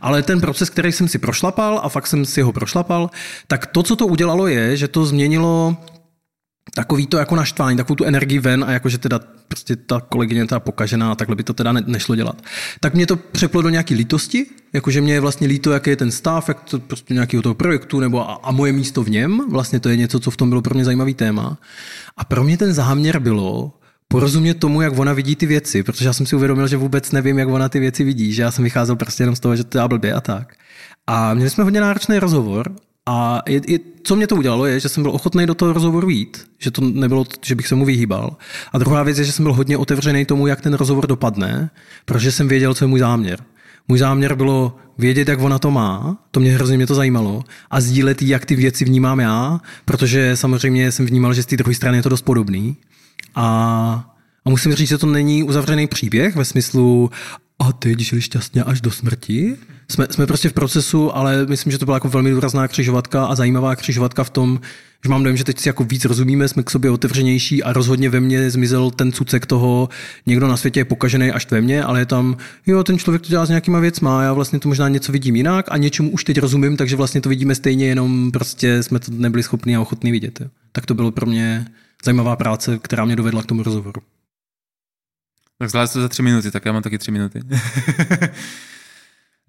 [0.01, 3.11] Ale ten proces, který jsem si prošlapal a fakt jsem si ho prošlapal,
[3.47, 5.77] tak to, co to udělalo, je, že to změnilo
[6.75, 10.61] takový to jako naštvání, takovou tu energii ven a jakože teda prostě ta kolegyně ta
[10.61, 12.43] pokažená a takhle by to teda ne, nešlo dělat.
[12.81, 16.11] Tak mě to přeplo do nějaký lítosti, jakože mě je vlastně líto, jaký je ten
[16.11, 19.81] stav, jak to prostě nějakého toho projektu nebo a, a, moje místo v něm, vlastně
[19.81, 21.59] to je něco, co v tom bylo pro mě zajímavý téma.
[22.17, 23.73] A pro mě ten záměr bylo
[24.09, 27.39] porozumět tomu, jak ona vidí ty věci, protože já jsem si uvědomil, že vůbec nevím,
[27.39, 29.79] jak ona ty věci vidí, že já jsem vycházel prostě jenom z toho, že to
[29.79, 30.55] je blbě a tak.
[31.07, 32.73] A měli jsme hodně náročný rozhovor
[33.09, 36.11] a je, je, co mě to udělalo, je, že jsem byl ochotný do toho rozhovoru
[36.11, 38.37] jít, že to nebylo, že bych se mu vyhýbal.
[38.73, 41.71] A druhá věc je, že jsem byl hodně otevřený tomu, jak ten rozhovor dopadne,
[42.05, 43.39] protože jsem věděl, co je můj záměr.
[43.89, 47.81] Můj záměr bylo vědět, jak ona to má, to mě hrozně mě to zajímalo, a
[47.81, 51.99] sdílet, jak ty věci vnímám já, protože samozřejmě jsem vnímal, že z té druhé strany
[51.99, 52.77] je to dost podobný.
[53.35, 53.47] A,
[54.45, 57.11] a musím říct, že to není uzavřený příběh ve smyslu,
[57.59, 59.57] a teď žili šťastně až do smrti.
[59.91, 63.35] Jsme, jsme prostě v procesu, ale myslím, že to byla jako velmi důrazná křižovatka a
[63.35, 64.61] zajímavá křižovatka v tom,
[65.05, 68.11] že mám dojem, že teď si jako víc rozumíme, jsme k sobě otevřenější a rozhodně
[68.11, 69.89] ve mně zmizel ten cucek toho,
[70.27, 72.37] někdo na světě je pokažený až ve mně, ale je tam,
[72.67, 75.67] jo, ten člověk to dělá s nějakýma věcma, já vlastně to možná něco vidím jinak
[75.69, 79.43] a něčemu už teď rozumím, takže vlastně to vidíme stejně, jenom prostě jsme to nebyli
[79.43, 80.41] schopni a ochotní vidět.
[80.41, 80.47] Jo.
[80.73, 81.67] Tak to bylo pro mě
[82.05, 84.01] zajímavá práce, která mě dovedla k tomu rozhovoru.
[85.59, 87.41] Tak zvládl to za tři minuty, tak já mám taky tři minuty.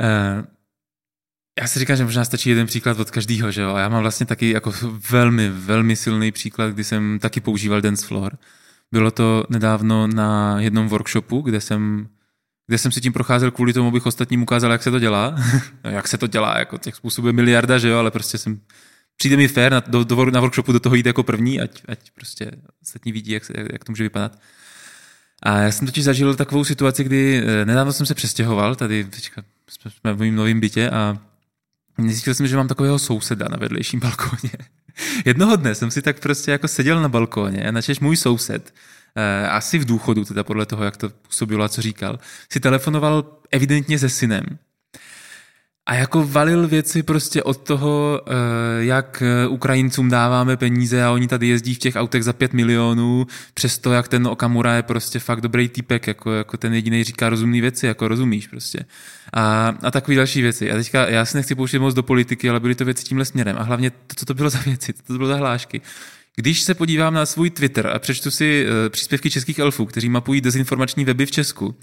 [0.02, 0.44] Eh,
[1.60, 3.74] já si říkám, že možná stačí jeden příklad od každého, že jo?
[3.74, 4.74] A já mám vlastně taky jako
[5.10, 8.38] velmi, velmi silný příklad, kdy jsem taky používal dance floor.
[8.92, 12.10] Bylo to nedávno na jednom workshopu, kde jsem,
[12.68, 15.36] kde jsem si tím procházel kvůli tomu, abych ostatním ukázal, jak se to dělá.
[15.84, 18.62] jak se to dělá, jako těch způsobů je miliarda, že jo, ale prostě jsem
[19.18, 22.12] přijde mi fér na, do, do, na workshopu do toho jít jako první, ať, ať
[22.12, 22.52] prostě
[22.82, 24.40] ostatní vidí, jak, se, jak to může vypadat.
[25.44, 29.44] A já jsem totiž zažil takovou situaci, kdy eh, nedávno jsem se přestěhoval, tady teďka
[29.70, 31.18] jsme v mém novém bytě a
[32.08, 34.52] zjistil jsem, že mám takového souseda na vedlejším balkóně.
[35.26, 38.74] Jednoho dne jsem si tak prostě jako seděl na balkóně a načež můj soused,
[39.16, 42.20] eh, asi v důchodu, teda podle toho, jak to působilo a co říkal,
[42.52, 44.44] si telefonoval evidentně se synem
[45.90, 48.32] a jako valil věci prostě od toho, eh,
[48.84, 53.28] jak eh, Ukrajincům dáváme peníze a oni tady jezdí v těch autech za pět milionů,
[53.54, 57.62] přesto jak ten Okamura je prostě fakt dobrý typek, jako, jako ten jediný říká rozumné
[57.62, 58.86] věci, jako rozumíš prostě.
[59.34, 60.72] A, a takové další věci.
[60.72, 63.56] A teďka já si nechci pouštět moc do politiky, ale byly to věci tímhle směrem.
[63.60, 65.82] A hlavně to, co to bylo za věci, to, to bylo za hlášky.
[66.36, 70.42] Když se podívám na svůj Twitter a přečtu si uh, příspěvky českých elfů, kteří mapují
[70.42, 71.76] dezinformační weby v Česku,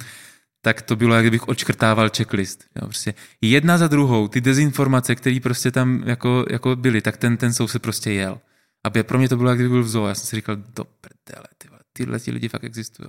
[0.61, 2.65] tak to bylo, jak kdybych odškrtával checklist.
[2.77, 7.37] Jo, prostě jedna za druhou, ty dezinformace, které prostě tam jako, jako byly, tak ten,
[7.37, 8.41] ten soused prostě jel.
[8.85, 10.07] A pro mě to bylo, jak kdyby byl v zoo.
[10.07, 13.09] Já jsem si říkal, do prdele, ty, tyhle ty lidi fakt existují.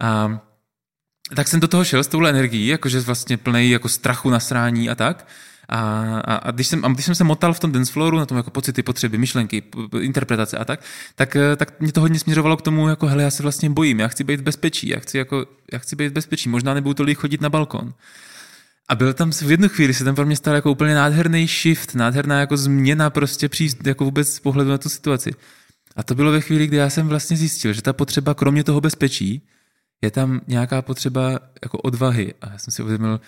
[0.00, 0.40] A
[1.36, 4.94] tak jsem do toho šel s touhle energií, jakože vlastně plný jako strachu, nasrání a
[4.94, 5.28] tak.
[5.74, 5.78] A,
[6.24, 8.36] a, a, když jsem, a když jsem se motal v tom dance flooru, na tom
[8.36, 9.62] jako pocity, potřeby, myšlenky,
[10.00, 10.80] interpretace a tak,
[11.14, 14.00] tak, eh, tak mě to hodně směřovalo k tomu, jako hele, já se vlastně bojím,
[14.00, 16.94] já chci být v bezpečí, já chci, jako, já chci být v bezpečí, možná nebudu
[16.94, 17.94] tolik chodit na balkon.
[18.88, 21.94] A byl tam v jednu chvíli se tam pro mě stal jako úplně nádherný shift,
[21.94, 25.30] nádherná jako změna prostě příst, jako vůbec pohledu na tu situaci.
[25.96, 28.80] A to bylo ve chvíli, kdy já jsem vlastně zjistil, že ta potřeba, kromě toho
[28.80, 29.48] bezpečí,
[30.02, 32.34] je tam nějaká potřeba jako odvahy.
[32.40, 33.20] A já jsem si uvědomil,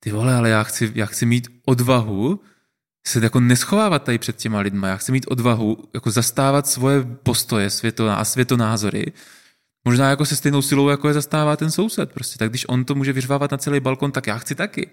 [0.00, 2.40] ty vole, ale já chci, já chci mít odvahu
[3.06, 4.88] se jako neschovávat tady před těma lidma.
[4.88, 9.12] Já chci mít odvahu jako zastávat svoje postoje světo, a světonázory,
[9.84, 12.12] možná jako se stejnou silou, jako je zastává ten soused.
[12.12, 14.90] Prostě tak když on to může vyřvávat na celý balkon, tak já chci taky.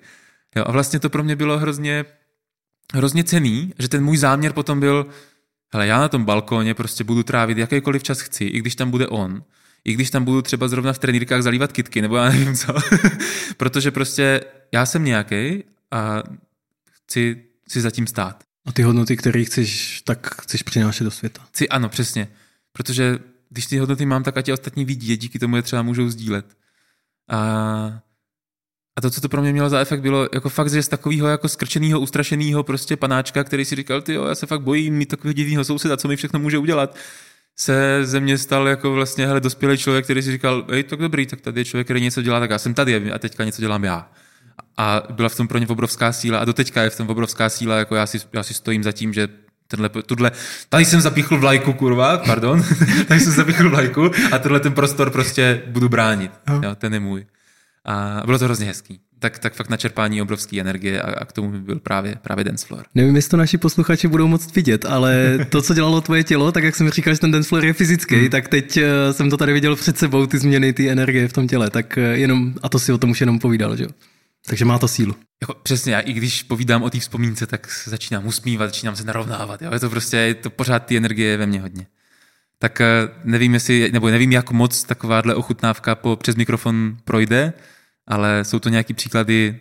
[0.56, 2.06] Jo, a vlastně to pro mě bylo hrozně,
[2.94, 5.08] hrozně cený, že ten můj záměr potom byl,
[5.74, 9.08] hele, já na tom balkóně prostě budu trávit jakýkoliv čas chci, i když tam bude
[9.08, 9.44] on
[9.88, 12.74] i když tam budu třeba zrovna v trenýrkách zalívat kitky, nebo já nevím co.
[13.58, 14.42] Protože prostě
[14.72, 16.24] já jsem nějaký a
[16.92, 18.44] chci si zatím stát.
[18.66, 21.42] A ty hodnoty, které chceš, tak chceš přinášet do světa.
[21.50, 22.28] Chci, ano, přesně.
[22.72, 26.10] Protože když ty hodnoty mám, tak ať je ostatní vidí, díky tomu je třeba můžou
[26.10, 26.58] sdílet.
[27.30, 27.40] A,
[28.96, 31.28] a to, co to pro mě mělo za efekt, bylo jako fakt, že z takového
[31.28, 35.10] jako skrčeného, ustrašeného prostě panáčka, který si říkal, ty jo, já se fakt bojím mít
[35.10, 36.98] takového divného souseda, co mi všechno může udělat
[37.60, 41.26] se ze mě stal jako vlastně hele, dospělý člověk, který si říkal, hej, tak dobrý,
[41.26, 43.84] tak tady je člověk, který něco dělá, tak já jsem tady a teďka něco dělám
[43.84, 44.12] já.
[44.78, 47.78] A byla v tom pro ně obrovská síla a doteďka je v tom obrovská síla,
[47.78, 49.28] jako já si, já si stojím za tím, že
[49.68, 50.32] tenhle, tudle,
[50.70, 52.64] tady jsem zapíchl vlajku, kurva, pardon,
[53.08, 56.32] tady jsem zapíchl vlajku a tenhle ten prostor prostě budu bránit,
[56.64, 57.26] jo, ten je můj.
[57.86, 61.52] A bylo to hrozně hezký tak, tak fakt načerpání obrovské energie a, a k tomu
[61.52, 62.86] by byl právě, právě dance floor.
[62.96, 66.64] Nevím, jestli to naši posluchači budou moc vidět, ale to, co dělalo tvoje tělo, tak
[66.64, 68.30] jak jsem říkal, že ten dance floor je fyzický, hmm.
[68.30, 71.48] tak teď eh, jsem to tady viděl před sebou, ty změny, ty energie v tom
[71.48, 73.90] těle, tak eh, jenom, a to si o tom už jenom povídal, že jo?
[74.50, 75.16] Takže má to sílu.
[75.42, 79.04] Jako, přesně, já i když povídám o té vzpomínce, tak se začínám usmívat, začínám se
[79.04, 79.62] narovnávat.
[79.62, 79.74] Jo?
[79.74, 81.88] Je to prostě, je to pořád ty energie ve mně hodně.
[82.60, 87.54] Tak eh, nevím, jestli, nebo nevím, jak moc takováhle ochutnávka po, přes mikrofon projde,
[88.08, 89.60] ale jsou to nějaký příklady,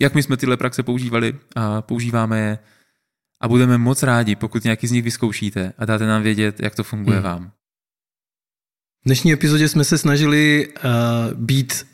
[0.00, 2.58] jak my jsme tyhle praxe používali a používáme je
[3.40, 6.84] a budeme moc rádi, pokud nějaký z nich vyzkoušíte a dáte nám vědět, jak to
[6.84, 7.24] funguje hmm.
[7.24, 7.50] vám.
[9.04, 10.82] V dnešní epizodě jsme se snažili uh,
[11.34, 11.86] být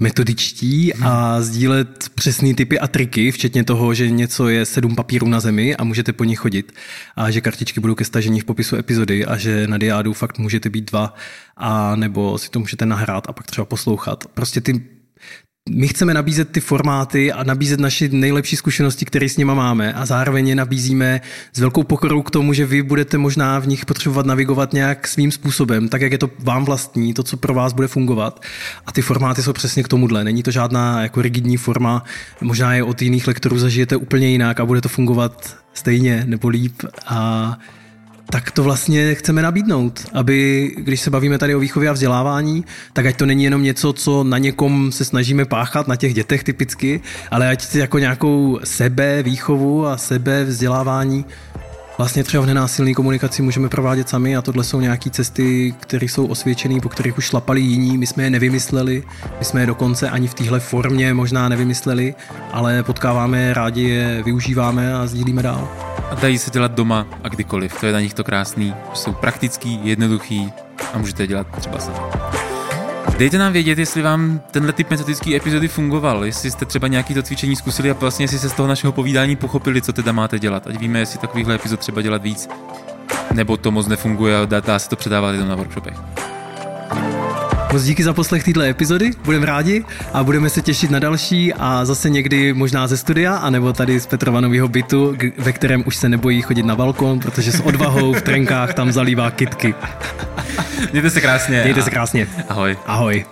[0.00, 1.06] metodičtí hmm.
[1.06, 5.76] a sdílet přesné typy a triky, včetně toho, že něco je sedm papírů na zemi
[5.76, 6.72] a můžete po nich chodit
[7.16, 10.70] a že kartičky budou ke stažení v popisu epizody a že na diádu fakt můžete
[10.70, 11.14] být dva
[11.56, 14.24] a nebo si to můžete nahrát a pak třeba poslouchat.
[14.34, 14.99] Prostě ty
[15.74, 20.06] my chceme nabízet ty formáty a nabízet naše nejlepší zkušenosti, které s nima máme a
[20.06, 21.20] zároveň je nabízíme
[21.52, 25.32] s velkou pokorou k tomu, že vy budete možná v nich potřebovat navigovat nějak svým
[25.32, 28.42] způsobem, tak jak je to vám vlastní, to, co pro vás bude fungovat.
[28.86, 30.24] A ty formáty jsou přesně k tomuhle.
[30.24, 32.04] Není to žádná jako rigidní forma,
[32.40, 36.82] možná je od jiných lektorů zažijete úplně jinak a bude to fungovat stejně nebo líp.
[37.06, 37.58] A
[38.30, 43.06] tak to vlastně chceme nabídnout, aby když se bavíme tady o výchově a vzdělávání, tak
[43.06, 47.00] ať to není jenom něco, co na někom se snažíme páchat, na těch dětech typicky,
[47.30, 51.24] ale ať jako nějakou sebe výchovu a sebe vzdělávání
[52.00, 56.26] vlastně třeba v nenásilné komunikaci můžeme provádět sami a tohle jsou nějaké cesty, které jsou
[56.26, 59.02] osvědčené, po kterých už šlapali jiní, my jsme je nevymysleli,
[59.38, 62.14] my jsme je dokonce ani v téhle formě možná nevymysleli,
[62.52, 65.68] ale potkáváme, rádi je využíváme a sdílíme dál.
[66.10, 69.80] A dají se dělat doma a kdykoliv, to je na nich to krásný, jsou praktický,
[69.82, 70.52] jednoduchý
[70.94, 72.39] a můžete je dělat třeba sami.
[73.20, 77.22] Dejte nám vědět, jestli vám tenhle typ metodický epizody fungoval, jestli jste třeba nějaký to
[77.22, 80.66] cvičení zkusili a vlastně jestli se z toho našeho povídání pochopili, co teda máte dělat.
[80.66, 82.48] Ať víme, jestli takovýchhle epizod třeba dělat víc,
[83.32, 85.96] nebo to moc nefunguje a dá se to předávat jenom na workshopech.
[87.72, 91.84] Moc díky za poslech této epizody, budeme rádi a budeme se těšit na další a
[91.84, 96.42] zase někdy možná ze studia, anebo tady z Petrovanového bytu, ve kterém už se nebojí
[96.42, 99.74] chodit na balkon, protože s odvahou v trenkách tam zalívá kitky.
[100.92, 101.60] Mějte se krásně.
[101.64, 102.28] Mějte se krásně.
[102.48, 102.76] Ahoj.
[102.86, 103.24] Ahoj.